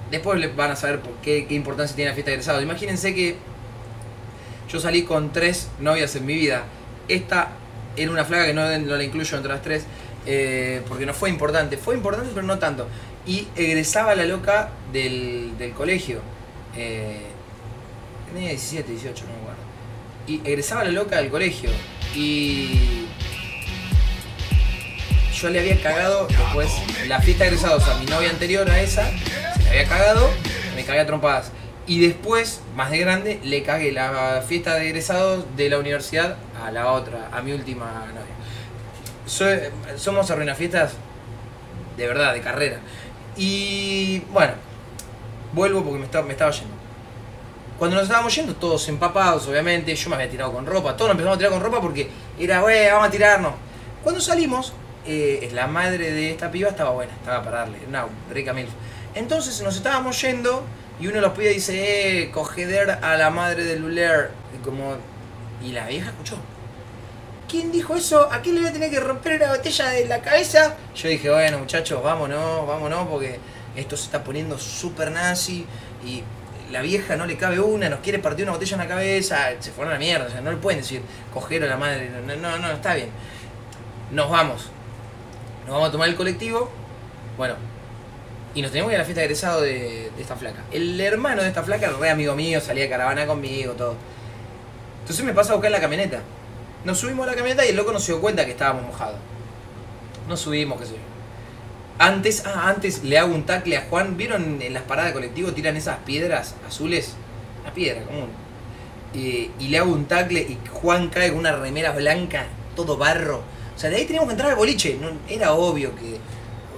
después 0.10 0.55
van 0.55 0.72
a 0.72 0.75
saber 0.75 1.01
por 1.01 1.13
qué, 1.17 1.46
qué 1.46 1.53
importancia 1.53 1.96
tiene 1.96 2.10
la 2.10 2.15
fiesta 2.15 2.31
de 2.31 2.36
egresados. 2.36 2.63
Imagínense 2.63 3.13
que 3.13 3.36
yo 4.72 4.80
salí 4.80 5.04
con 5.04 5.32
tres 5.32 5.70
novias 5.80 6.16
en 6.16 6.26
mi 6.26 6.36
vida. 6.36 6.64
Esta 7.08 7.50
era 7.96 8.12
una 8.12 8.24
flaca 8.26 8.46
que 8.46 8.54
no, 8.54 8.64
la 8.68 9.04
incluyo 9.04 9.36
entre 9.36 9.52
las 9.52 9.62
tres, 9.62 9.84
eh, 10.26 10.82
porque 10.88 11.06
no 11.06 11.14
fue 11.14 11.30
importante. 11.30 11.78
Fue 11.78 11.96
importante, 11.96 12.32
pero 12.34 12.46
no 12.46 12.60
tanto. 12.60 12.88
y 13.26 13.48
egresaba 13.56 14.16
la 14.16 14.26
loca 14.26 14.70
del, 14.92 15.58
del 15.58 15.74
colegio. 15.74 16.22
Eh, 16.76 17.26
tenía 18.32 18.50
17, 18.50 18.92
18, 18.92 19.26
no 19.26 19.32
me 19.32 19.40
acuerdo. 19.40 19.60
Y 20.28 20.48
egresaba 20.48 20.84
la 20.84 20.92
loca 20.92 21.18
del 21.18 21.30
colegio. 21.30 21.70
Y 22.16 23.08
yo 25.34 25.50
le 25.50 25.60
había 25.60 25.82
cagado 25.82 26.28
después 26.28 26.70
la 27.08 27.22
fiesta 27.22 27.46
de 27.46 27.52
egresados 27.52 27.88
a 27.88 27.98
mi 27.98 28.06
novia 28.06 28.30
anterior 28.30 28.70
a 28.70 28.82
esa, 28.82 29.10
se 29.56 29.64
le 29.64 29.70
había 29.70 29.86
cagado, 29.86 30.30
me 30.76 30.84
cagué 30.84 31.00
a 31.00 31.06
trompadas. 31.06 31.52
Y 31.89 32.00
después, 32.01 32.62
más 32.75 32.91
de 32.91 33.00
grande, 33.00 33.39
le 33.43 33.63
cagué 33.63 33.91
la 33.91 34.43
fiesta 34.48 34.75
de 34.75 34.86
egresados 34.89 35.43
de 35.58 35.72
la 35.72 35.79
universidad 35.79 36.38
a 36.63 36.69
la 36.69 36.91
otra, 36.91 37.29
a 37.34 37.41
mi 37.41 37.51
última 37.51 38.05
novia. 38.13 38.36
Soy- 39.25 39.72
somos 39.98 40.31
fiestas 40.55 40.93
de 41.98 42.05
verdad, 42.05 42.34
de 42.36 42.41
carrera. 42.41 42.77
Y 43.36 44.19
bueno, 44.31 44.53
vuelvo 45.53 45.84
porque 45.84 45.98
me 45.98 46.05
estaba, 46.05 46.25
me 46.27 46.34
estaba 46.34 46.51
yendo. 46.51 46.75
Cuando 47.79 47.96
nos 47.96 48.03
estábamos 48.03 48.36
yendo, 48.36 48.53
todos 48.55 48.88
empapados, 48.88 49.48
obviamente, 49.48 49.96
yo 49.96 50.10
me 50.12 50.15
había 50.17 50.29
tirado 50.29 50.53
con 50.53 50.67
ropa, 50.67 50.96
todos 50.96 51.08
nos 51.10 51.13
empezamos 51.13 51.38
a 51.38 51.39
tirar 51.39 51.51
con 51.53 51.62
ropa 51.63 51.81
porque 51.81 52.08
era, 52.38 52.63
wey, 52.63 52.88
vamos 52.91 53.08
a 53.08 53.12
tirarnos. 53.12 53.53
Cuando 54.03 54.22
salimos, 54.22 54.74
eh, 55.08 55.50
la 55.53 55.65
madre 55.65 56.12
de 56.12 56.29
esta 56.31 56.51
piba 56.51 56.69
estaba 56.69 56.91
buena, 56.91 57.13
estaba 57.13 57.43
para 57.43 57.60
darle, 57.62 57.79
una 57.88 58.05
rica 58.31 58.53
milf. 58.53 58.69
Entonces 59.15 59.60
nos 59.63 59.75
estábamos 59.75 60.22
yendo 60.22 60.63
y 61.00 61.08
uno 61.08 61.15
de 61.15 61.22
los 61.22 61.34
pibes 61.34 61.56
dice, 61.56 62.24
eh, 62.24 62.32
cogeder 62.32 62.91
a 62.91 63.15
la 63.15 63.29
madre 63.29 63.63
de 63.63 63.77
Luler. 63.77 64.32
Y 64.53 64.63
como, 64.63 64.96
y 65.63 65.72
la 65.72 65.88
vieja 65.88 66.10
escuchó. 66.10 66.38
¿Quién 67.48 67.72
dijo 67.72 67.96
eso? 67.96 68.32
¿A 68.32 68.41
quién 68.41 68.56
le 68.56 68.62
voy 68.62 68.70
a 68.70 68.74
tener 68.74 68.91
que 68.91 69.00
romper 69.00 69.41
una 69.41 69.56
botella 69.56 69.89
de 69.89 70.06
la 70.06 70.22
cabeza? 70.22 70.75
Yo 70.96 71.10
dije, 71.10 71.29
bueno 71.29 71.60
muchachos, 71.60 72.03
vámonos, 72.03 72.68
vámonos, 72.68 73.08
porque 73.08 73.39
esto 73.75 73.98
se 73.98 74.06
está 74.06 74.24
poniendo 74.24 74.58
súper 74.60 75.10
nazi 75.10 75.65
y 76.06 76.24
la 76.72 76.82
vieja 76.82 77.15
no 77.15 77.25
le 77.25 77.38
cabe 77.38 77.60
una, 77.60 77.89
nos 77.89 78.01
quiere 78.01 78.20
partir 78.20 78.46
una 78.46 78.53
botella 78.53 78.75
en 78.75 78.82
la 78.82 78.88
cabeza, 78.88 79.50
se 79.60 79.72
fueron 79.72 79.91
a 79.91 79.94
la 79.96 80.00
mierda, 80.00 80.27
o 80.27 80.29
sea, 80.29 80.41
no 80.41 80.51
le 80.51 80.58
pueden 80.58 80.82
decir, 80.82 81.01
coger 81.34 81.63
a 81.63 81.68
la 81.68 81.77
madre, 81.77 82.12
no, 82.27 82.36
no, 82.36 82.60
no, 82.60 82.72
está 82.72 82.94
bien. 82.94 83.10
Nos 84.12 84.29
vamos. 84.29 84.70
Nos 85.65 85.74
vamos 85.74 85.89
a 85.89 85.91
tomar 85.91 86.10
el 86.10 86.15
colectivo, 86.15 86.70
bueno, 87.38 87.56
y 88.56 88.62
nos 88.62 88.72
tenemos 88.72 88.89
que 88.89 88.96
ir 88.96 89.00
a 89.00 89.03
la 89.03 89.06
fiesta 89.06 89.22
de 89.22 89.25
egresado 89.25 89.62
de, 89.62 90.12
esta 90.20 90.36
flaca. 90.36 90.63
El 90.72 91.00
hermano 91.00 91.41
de 91.41 91.48
esta 91.48 91.63
flaca 91.63 91.88
era 91.88 91.98
re 91.98 92.10
amigo 92.10 92.36
mío, 92.36 92.60
salía 92.60 92.84
de 92.84 92.89
caravana 92.89 93.25
conmigo, 93.27 93.74
todo. 93.74 93.96
Entonces 95.01 95.24
me 95.25 95.34
pasa 95.34 95.51
a 95.51 95.56
buscar 95.56 95.72
la 95.72 95.79
camioneta. 95.79 96.22
Nos 96.84 97.00
subimos 97.00 97.27
a 97.27 97.32
la 97.32 97.36
camioneta 97.36 97.65
y 97.65 97.70
el 97.70 97.75
loco 97.75 97.91
no 97.91 98.00
se 98.00 98.12
dio 98.12 98.22
cuenta 98.22 98.46
que 98.46 98.51
estábamos 98.51 98.86
mojados. 98.86 99.18
Nos 100.27 100.39
subimos, 100.39 100.79
qué 100.79 100.86
sé 100.86 100.94
yo. 100.94 101.00
Antes, 102.00 102.44
ah, 102.46 102.70
antes 102.70 103.03
le 103.03 103.18
hago 103.18 103.34
un 103.34 103.46
tacle 103.46 103.77
a 103.77 103.82
Juan. 103.89 104.15
¿Vieron 104.15 104.62
en 104.62 104.74
las 104.74 104.84
paradas 104.84 105.12
de 105.12 105.13
colectivo 105.13 105.51
tiran 105.51 105.75
esas 105.75 105.98
piedras 106.00 106.56
azules? 106.68 107.15
Una 107.62 107.74
piedra 107.74 108.03
común. 108.03 108.29
Eh, 109.13 109.50
y 109.60 109.68
le 109.68 109.77
hago 109.77 109.91
un 109.91 110.06
tacle 110.06 110.39
y 110.39 110.58
Juan 110.72 111.10
cae 111.10 111.29
con 111.29 111.39
una 111.39 111.51
remera 111.51 111.91
blanca, 111.91 112.46
todo 112.75 112.96
barro. 112.96 113.44
O 113.75 113.79
sea, 113.79 113.89
de 113.89 113.98
ahí 113.98 114.06
teníamos 114.06 114.27
que 114.27 114.34
entrar 114.34 114.51
al 114.51 114.58
boliche. 114.58 114.98
No, 115.01 115.10
era 115.27 115.53
obvio 115.53 115.96
que 115.96 116.18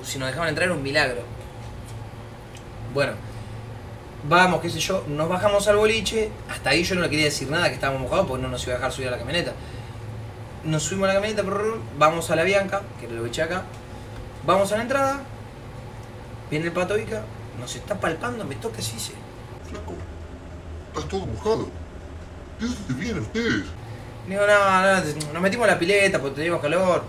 si 0.04 0.18
nos 0.18 0.30
dejaban 0.30 0.50
entrar 0.50 0.68
era 0.68 0.76
un 0.76 0.84
milagro. 0.84 1.22
Bueno, 2.94 3.14
vamos, 4.28 4.62
qué 4.62 4.70
sé 4.70 4.80
yo, 4.80 5.04
nos 5.08 5.30
bajamos 5.30 5.68
al 5.68 5.78
boliche. 5.78 6.30
Hasta 6.50 6.72
ahí 6.72 6.84
yo 6.84 6.96
no 6.96 7.02
le 7.02 7.10
quería 7.10 7.26
decir 7.26 7.50
nada 7.50 7.70
que 7.70 7.76
estábamos 7.76 8.02
mojados 8.02 8.28
porque 8.28 8.44
no 8.44 8.50
nos 8.50 8.64
iba 8.64 8.74
a 8.74 8.78
dejar 8.78 8.92
subir 8.92 9.08
a 9.08 9.12
la 9.12 9.18
camioneta. 9.18 9.54
Nos 10.64 10.84
subimos 10.84 11.10
a 11.10 11.14
la 11.14 11.20
camioneta, 11.20 11.44
vamos 11.98 12.30
a 12.30 12.36
la 12.36 12.44
Bianca, 12.44 12.82
que 13.00 13.08
lo 13.08 13.26
eché 13.26 13.44
acá. 13.44 13.64
Vamos 14.46 14.72
a 14.72 14.78
la 14.78 14.84
entrada. 14.84 15.22
Viene 16.50 16.66
el 16.66 16.72
pato 16.74 16.98
Ica, 16.98 17.24
nos 17.60 17.76
está 17.76 17.98
palpando, 18.00 18.44
me 18.44 18.56
toca 18.56 18.80
así, 18.80 18.94
dice. 18.94 19.14
Flaco, 19.70 19.94
estás 20.90 21.08
todo 21.08 21.26
mojado. 21.26 21.70
¿De 22.60 22.68
dónde 22.68 22.82
te 22.88 22.94
vienen 22.94 23.22
ustedes? 23.22 23.64
Digo, 24.28 24.42
no, 24.46 24.82
no, 24.82 25.34
nos 25.34 25.42
metimos 25.42 25.68
a 25.68 25.72
la 25.72 25.80
pileta 25.80 26.20
porque 26.20 26.36
teníamos 26.36 26.62
calor. 26.62 27.04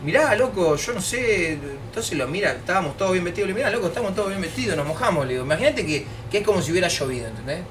Mirá, 0.00 0.34
loco, 0.36 0.76
yo 0.76 0.92
no 0.92 1.00
sé. 1.00 1.52
Entonces 1.54 2.16
lo 2.16 2.26
mira, 2.28 2.52
estábamos 2.52 2.96
todos 2.96 3.12
bien 3.12 3.24
vestidos. 3.24 3.48
Le 3.48 3.54
digo, 3.54 3.66
mirá, 3.66 3.76
loco, 3.76 3.88
estamos 3.88 4.14
todos 4.14 4.28
bien 4.28 4.40
vestidos, 4.40 4.76
nos 4.76 4.86
mojamos. 4.86 5.26
Le 5.26 5.32
digo, 5.34 5.44
imagínate 5.44 5.84
que, 5.86 6.06
que 6.30 6.38
es 6.38 6.44
como 6.44 6.62
si 6.62 6.70
hubiera 6.72 6.88
llovido, 6.88 7.26
¿entendés? 7.28 7.64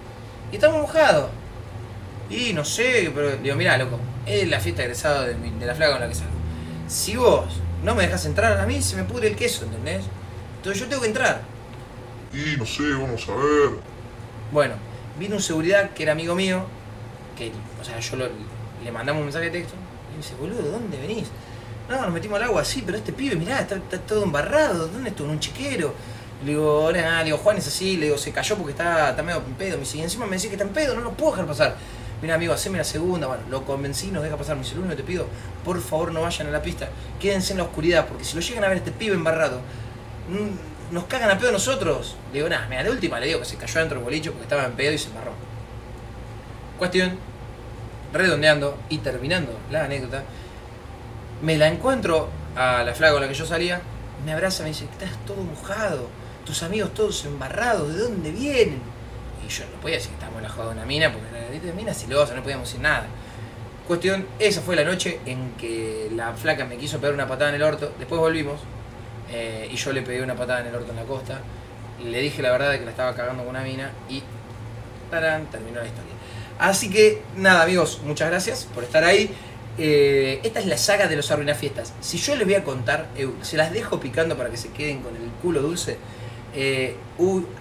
Y 0.51 0.55
estamos 0.55 0.81
mojados. 0.81 1.31
Y 2.29 2.53
no 2.53 2.65
sé, 2.65 3.12
pero 3.15 3.29
le 3.31 3.38
digo, 3.38 3.55
mirá, 3.55 3.77
loco, 3.77 4.00
es 4.25 4.47
la 4.49 4.60
fiesta 4.60 4.82
de 4.82 4.88
egresado 4.88 5.23
de, 5.23 5.36
de 5.36 5.65
la 5.65 5.75
flaca 5.75 5.93
con 5.93 6.02
la 6.02 6.10
que 6.10 6.15
salgo. 6.15 6.41
Si 6.88 7.15
vos 7.15 7.63
no 7.84 7.95
me 7.95 8.04
dejas 8.04 8.25
entrar, 8.25 8.60
a 8.60 8.65
mí 8.65 8.82
se 8.82 8.95
me 8.97 9.04
pudre 9.04 9.28
el 9.30 9.36
queso, 9.36 9.65
¿entendés? 9.65 10.10
Entonces 10.58 10.82
yo 10.82 10.88
tengo 10.89 11.02
que 11.02 11.08
entrar. 11.08 11.41
Y 12.34 12.58
no 12.58 12.65
sé, 12.65 12.84
vamos 12.93 13.28
a 13.30 13.36
ver. 13.36 13.82
Bueno, 14.52 14.75
vino 15.19 15.36
un 15.36 15.41
seguridad 15.41 15.91
que 15.93 16.04
era 16.04 16.13
amigo 16.13 16.36
mío, 16.36 16.65
que, 17.38 17.52
o 17.82 17.84
sea, 17.84 17.99
yo 17.99 18.15
lo- 18.17 18.30
le 18.84 18.91
mandamos 18.91 19.19
un 19.21 19.25
mensaje 19.25 19.45
de 19.45 19.52
texto, 19.52 19.75
y 20.10 20.12
me 20.13 20.17
dice, 20.17 20.36
boludo, 20.36 20.63
¿de 20.63 20.71
dónde 20.71 20.97
venís? 20.99 21.28
No, 21.89 22.02
nos 22.02 22.12
metimos 22.12 22.38
al 22.38 22.43
agua, 22.43 22.65
sí, 22.65 22.84
pero 22.86 22.97
este 22.97 23.13
pibe, 23.13 23.36
mirá, 23.36 23.62
está, 23.62 23.80
todo 23.80 24.23
embarrado, 24.23 24.88
¿dónde 24.88 25.10
estuvo? 25.10 25.28
¿En 25.28 25.34
un 25.34 25.39
chiquero? 25.39 25.93
Le 26.43 26.52
digo, 26.52 26.91
nada, 26.91 27.19
le 27.19 27.26
digo, 27.26 27.38
Juan 27.38 27.58
es 27.58 27.67
así, 27.67 27.97
le 27.97 28.08
digo, 28.08 28.17
se 28.17 28.32
cayó 28.32 28.58
porque 28.58 28.71
está, 28.71 29.12
está 29.12 29.23
medio 29.23 29.41
en 29.45 29.54
pedo. 29.54 29.73
Me 29.73 29.80
dice, 29.80 29.97
y 29.97 30.02
encima 30.02 30.26
me 30.26 30.36
decís 30.36 30.50
que 30.50 30.56
está 30.56 30.65
en 30.65 30.73
pedo, 30.73 30.95
no 30.95 31.02
lo 31.02 31.12
puedo 31.13 31.32
dejar 31.32 31.47
pasar. 31.47 31.78
Mira, 32.21 32.36
amigo, 32.36 32.54
haceme 32.54 32.78
la 32.78 32.84
segunda. 32.84 33.28
Bueno, 33.28 33.43
lo 33.50 33.65
convencí, 33.65 34.12
nos 34.12 34.23
deja 34.23 34.38
pasar. 34.38 34.56
Me 34.56 34.63
dice, 34.63 34.76
lo 34.76 34.82
único 34.82 34.95
que 34.95 35.02
te 35.02 35.08
pido, 35.08 35.28
por 35.63 35.82
favor, 35.82 36.12
no 36.12 36.21
vayan 36.21 36.47
a 36.47 36.52
la 36.52 36.62
pista. 36.62 36.89
Quédense 37.19 37.54
en 37.54 37.58
la 37.58 37.63
oscuridad, 37.63 38.08
porque 38.08 38.23
si 38.23 38.36
lo 38.36 38.41
llegan 38.41 38.63
a 38.65 38.67
ver 38.67 38.78
este 38.78 38.91
pibe 38.91 39.15
embarrado, 39.15 39.62
mm, 40.30 40.93
nos 40.93 41.06
cagan 41.06 41.32
a 41.32 41.39
pedo 41.39 41.52
nosotros. 41.52 42.15
Le 42.32 42.39
digo, 42.39 42.50
nada, 42.50 42.67
mira, 42.67 42.84
de 42.84 42.91
última 42.91 43.19
le 43.19 43.28
digo 43.28 43.39
que 43.39 43.45
se 43.45 43.56
cayó 43.56 43.80
adentro 43.80 43.97
del 43.97 44.04
bolicho 44.04 44.32
porque 44.32 44.43
estaba 44.43 44.65
en 44.65 44.73
pedo 44.73 44.91
y 44.91 44.97
se 44.97 45.08
embarró. 45.08 45.32
Cuestión, 46.78 47.17
redondeando 48.13 48.78
y 48.89 49.00
terminando 49.00 49.58
la 49.71 49.86
anécdota, 49.86 50.23
me 51.41 51.58
la 51.58 51.67
encuentro 51.67 52.30
a 52.56 52.84
la 52.84 52.93
flaca 52.93 53.13
con 53.13 53.21
la 53.21 53.28
que 53.28 53.34
yo 53.34 53.45
salía, 53.45 53.82
me 54.26 54.34
abraza, 54.34 54.63
me 54.63 54.69
dice, 54.69 54.86
estás 54.86 55.12
todo 55.26 55.38
mojado, 55.38 56.08
tus 56.45 56.63
amigos 56.63 56.93
todos 56.93 57.26
embarrados, 57.26 57.93
¿de 57.93 58.00
dónde 58.02 58.32
vienen? 58.32 58.82
Y 59.45 59.50
yo 59.50 59.63
no 59.73 59.80
podía 59.82 59.97
decir 59.97 60.10
que 60.10 60.15
estábamos 60.15 60.39
en 60.39 60.43
la 60.43 60.50
joda 60.50 60.67
de 60.67 60.71
una 60.73 60.86
mina, 60.86 61.12
porque 61.12 61.28
la 61.32 61.50
¿viste? 61.50 61.71
mina 61.73 61.93
silosa, 61.93 62.34
no 62.34 62.41
podíamos 62.41 62.67
decir 62.67 62.82
nada. 62.82 63.06
Cuestión, 63.88 64.28
esa 64.39 64.62
fue 64.62 64.76
la 64.76 64.84
noche 64.84 65.19
en 65.26 65.52
que 65.52 66.10
la 66.13 66.34
flaca 66.34 66.65
me 66.65 66.78
quiso 66.78 67.00
pegar 67.00 67.13
una 67.13 67.28
patada 67.28 67.52
en 67.52 67.56
el 67.56 67.63
orto, 67.63 67.93
después 67.97 68.19
volvimos, 68.19 68.60
eh, 69.30 69.69
y 69.71 69.76
yo 69.76 69.93
le 69.93 70.02
pegué 70.02 70.21
una 70.21 70.36
patada 70.36 70.62
en 70.62 70.67
el 70.67 70.76
orto 70.76 70.91
en 70.91 70.97
la 70.97 71.04
costa, 71.04 71.39
le 72.04 72.21
dije 72.21 72.41
la 72.41 72.52
verdad 72.52 72.71
de 72.71 72.80
que 72.80 72.86
la 72.86 72.91
estaba 72.91 73.15
cagando 73.15 73.43
con 73.43 73.52
una 73.52 73.63
mina, 73.63 73.91
y 74.10 74.23
tarán, 75.10 75.45
terminó 75.45 75.80
la 75.80 75.86
historia. 75.86 76.13
Así 76.60 76.89
que, 76.89 77.21
nada 77.36 77.63
amigos, 77.63 78.02
muchas 78.04 78.30
gracias 78.30 78.67
por 78.73 78.84
estar 78.84 79.04
ahí. 79.04 79.32
Eh, 79.78 80.40
esta 80.44 80.60
es 80.60 80.66
la 80.66 80.78
saga 80.78 81.08
de 81.08 81.16
los 81.16 81.30
arruinafiestas. 81.30 81.94
Si 82.02 82.18
yo 82.18 82.36
les 82.36 82.46
voy 82.46 82.56
a 82.56 82.63
contar, 82.63 83.08
eh, 83.16 83.30
se 83.44 83.58
las 83.58 83.72
dejo 83.72 84.00
picando 84.00 84.36
para 84.36 84.50
que 84.50 84.58
se 84.58 84.70
queden 84.70 85.02
con 85.02 85.16
el 85.16 85.30
culo 85.42 85.62
dulce. 85.62 85.98
Eh, 86.56 86.96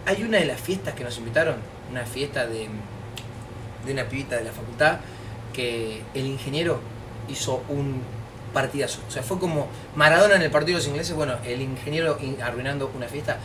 hay 0.07 0.23
una 0.23 0.39
de 0.39 0.47
las 0.47 0.61
fiestas 0.61 0.95
que 0.95 1.05
nos 1.05 1.19
invitaron, 1.19 1.57
una 1.91 2.05
fiesta 2.07 2.47
de, 2.47 2.69
de 3.85 3.93
una 3.93 4.05
pibita 4.09 4.37
de 4.37 4.45
la 4.45 4.53
facultad, 4.53 4.99
que 5.53 6.03
el 6.15 6.27
ingeniero 6.27 6.81
hizo 7.29 7.63
un 7.69 8.01
partidazo. 8.55 9.01
O 9.07 9.11
sea, 9.11 9.23
fue 9.23 9.39
como 9.39 9.69
Maradona 9.95 10.37
en 10.37 10.43
el 10.43 10.51
partido 10.51 10.79
de 10.79 10.85
los 10.85 10.89
ingleses, 10.89 11.15
bueno, 11.15 11.35
el 11.45 11.61
ingeniero 11.61 12.19
in- 12.23 12.41
arruinando 12.41 12.91
una 12.97 13.09
fiesta. 13.09 13.39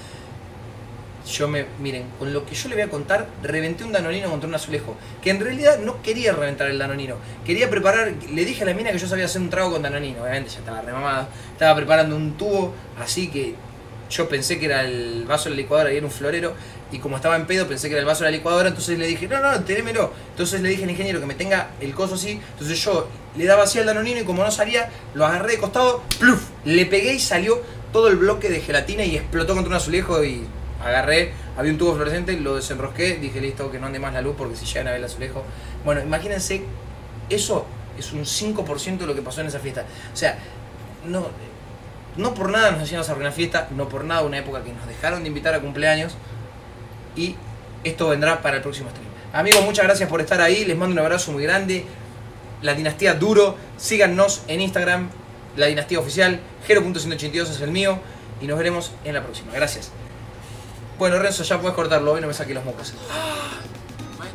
Yo 1.28 1.48
me, 1.48 1.66
miren, 1.80 2.06
con 2.18 2.34
lo 2.34 2.46
que 2.46 2.56
yo 2.56 2.70
le 2.70 2.76
voy 2.76 2.84
a 2.84 2.90
contar, 2.90 3.28
reventé 3.44 3.84
un 3.84 3.92
danonino 3.92 4.30
contra 4.30 4.48
un 4.48 4.56
azulejo. 4.56 4.96
Que 5.22 5.30
en 5.30 5.40
realidad 5.40 5.80
no 5.80 6.02
quería 6.02 6.34
reventar 6.34 6.68
el 6.70 6.80
danonino. 6.80 7.16
Quería 7.46 7.70
preparar, 7.70 8.14
le 8.32 8.46
dije 8.46 8.64
a 8.64 8.66
la 8.66 8.74
mina 8.74 8.92
que 8.92 8.98
yo 8.98 9.08
sabía 9.08 9.26
hacer 9.26 9.42
un 9.42 9.50
trago 9.50 9.72
con 9.72 9.82
danonino. 9.82 10.24
Obviamente 10.24 10.50
ya 10.52 10.60
estaba 10.60 10.82
remamado. 10.82 11.28
Estaba 11.54 11.76
preparando 11.76 12.16
un 12.16 12.38
tubo 12.38 12.74
así 13.00 13.30
que 13.30 13.56
yo 14.10 14.28
pensé 14.28 14.60
que 14.60 14.66
era 14.66 14.84
el 14.84 15.26
vaso 15.26 15.46
de 15.46 15.52
la 15.52 15.62
licuadora 15.62 15.94
y 15.94 15.98
era 15.98 16.06
un 16.06 16.12
florero. 16.12 16.54
Y 16.92 17.00
como 17.00 17.16
estaba 17.16 17.38
en 17.38 17.48
pedo, 17.48 17.68
pensé 17.68 17.88
que 17.88 17.94
era 17.94 18.02
el 18.02 18.06
vaso 18.06 18.24
de 18.24 18.32
la 18.32 18.38
licuadora. 18.38 18.70
Entonces 18.70 19.00
le 19.00 19.08
dije, 19.08 19.28
no, 19.28 19.40
no, 19.40 19.64
tenémelo. 19.64 20.12
Entonces 20.32 20.62
le 20.62 20.70
dije 20.70 20.84
al 20.84 20.90
ingeniero 20.90 21.20
que 21.20 21.26
me 21.26 21.36
tenga 21.36 21.72
el 21.80 21.94
coso 21.94 22.16
así. 22.16 22.42
Entonces 22.52 22.84
yo 22.84 23.08
le 23.38 23.46
daba 23.46 23.64
así 23.64 23.80
al 23.80 23.86
danonino 23.86 24.20
y 24.20 24.24
como 24.24 24.44
no 24.44 24.52
salía, 24.52 24.90
lo 25.14 25.26
agarré 25.26 25.54
de 25.54 25.60
costado, 25.60 26.04
pluf, 26.20 26.42
le 26.66 26.86
pegué 26.86 27.14
y 27.14 27.20
salió 27.20 27.62
todo 27.94 28.10
el 28.10 28.18
bloque 28.18 28.50
de 28.50 28.60
gelatina 28.60 29.04
y 29.06 29.16
explotó 29.16 29.54
contra 29.54 29.70
un 29.70 29.78
azulejo 29.78 30.24
y 30.24 30.44
agarré, 30.84 31.34
había 31.58 31.72
un 31.72 31.78
tubo 31.78 31.94
fluorescente, 31.94 32.34
lo 32.40 32.56
desenrosqué, 32.56 33.16
dije 33.16 33.40
listo, 33.42 33.72
que 33.72 33.80
no 33.80 33.88
ande 33.88 34.00
más 34.00 34.14
la 34.14 34.22
luz 34.22 34.36
porque 34.38 34.56
si 34.56 34.66
llegan 34.66 34.88
a 34.88 34.92
ver 34.92 35.00
el 35.00 35.06
azulejo. 35.06 35.44
Bueno, 35.86 36.02
imagínense, 36.02 36.64
eso 37.30 37.66
es 37.98 38.12
un 38.14 38.22
5% 38.22 38.98
de 38.98 39.08
lo 39.08 39.16
que 39.16 39.22
pasó 39.22 39.42
en 39.42 39.48
esa 39.48 39.60
fiesta. 39.60 39.86
O 40.14 40.16
sea, 40.16 40.38
no, 41.06 41.28
no 42.18 42.34
por 42.34 42.50
nada 42.50 42.72
nos 42.72 42.82
hacíamos 42.82 43.10
arruinar 43.10 43.34
fiesta, 43.34 43.68
no 43.72 43.90
por 43.90 44.04
nada 44.04 44.22
una 44.22 44.38
época 44.38 44.64
que 44.64 44.74
nos 44.74 44.88
dejaron 44.88 45.24
de 45.24 45.30
invitar 45.30 45.54
a 45.54 45.60
cumpleaños 45.60 46.14
y 47.16 47.36
esto 47.84 48.10
vendrá 48.10 48.42
para 48.42 48.58
el 48.58 48.62
próximo 48.62 48.90
stream. 48.90 49.08
Amigos, 49.34 49.64
muchas 49.64 49.86
gracias 49.86 50.10
por 50.10 50.22
estar 50.22 50.42
ahí, 50.42 50.66
les 50.66 50.78
mando 50.78 50.94
un 50.94 51.00
abrazo 51.00 51.32
muy 51.32 51.44
grande. 51.44 51.86
La 52.62 52.74
dinastía 52.76 53.16
Duro, 53.16 53.56
síganos 53.78 54.44
en 54.48 54.62
Instagram, 54.62 55.10
la 55.56 55.66
dinastía 55.68 56.00
oficial, 56.00 56.40
0.182 56.68 57.42
es 57.50 57.62
el 57.62 57.72
mío. 57.72 58.00
y 58.40 58.48
nos 58.48 58.58
veremos 58.58 58.92
en 59.04 59.14
la 59.14 59.22
próxima. 59.22 59.54
Gracias. 59.54 59.92
Bueno, 61.02 61.18
Renzo, 61.18 61.42
ya 61.42 61.60
puedes 61.60 61.76
cortarlo, 61.76 62.12
hoy 62.12 62.22
no 62.22 62.28
me 62.28 62.34
saqué 62.36 62.54
los 62.54 62.64
mocos. 62.64 62.94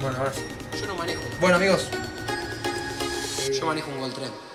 Bueno, 0.01 0.19
ahora 0.19 0.33
sí. 0.33 0.43
yo 0.81 0.87
no 0.89 0.97
manejo. 0.97 1.23
Bueno, 1.41 1.55
amigos, 1.59 1.89
Yo 3.57 3.67
manejo 3.67 3.89
un 3.93 4.01
Gol 4.01 4.13
tren. 4.13 4.46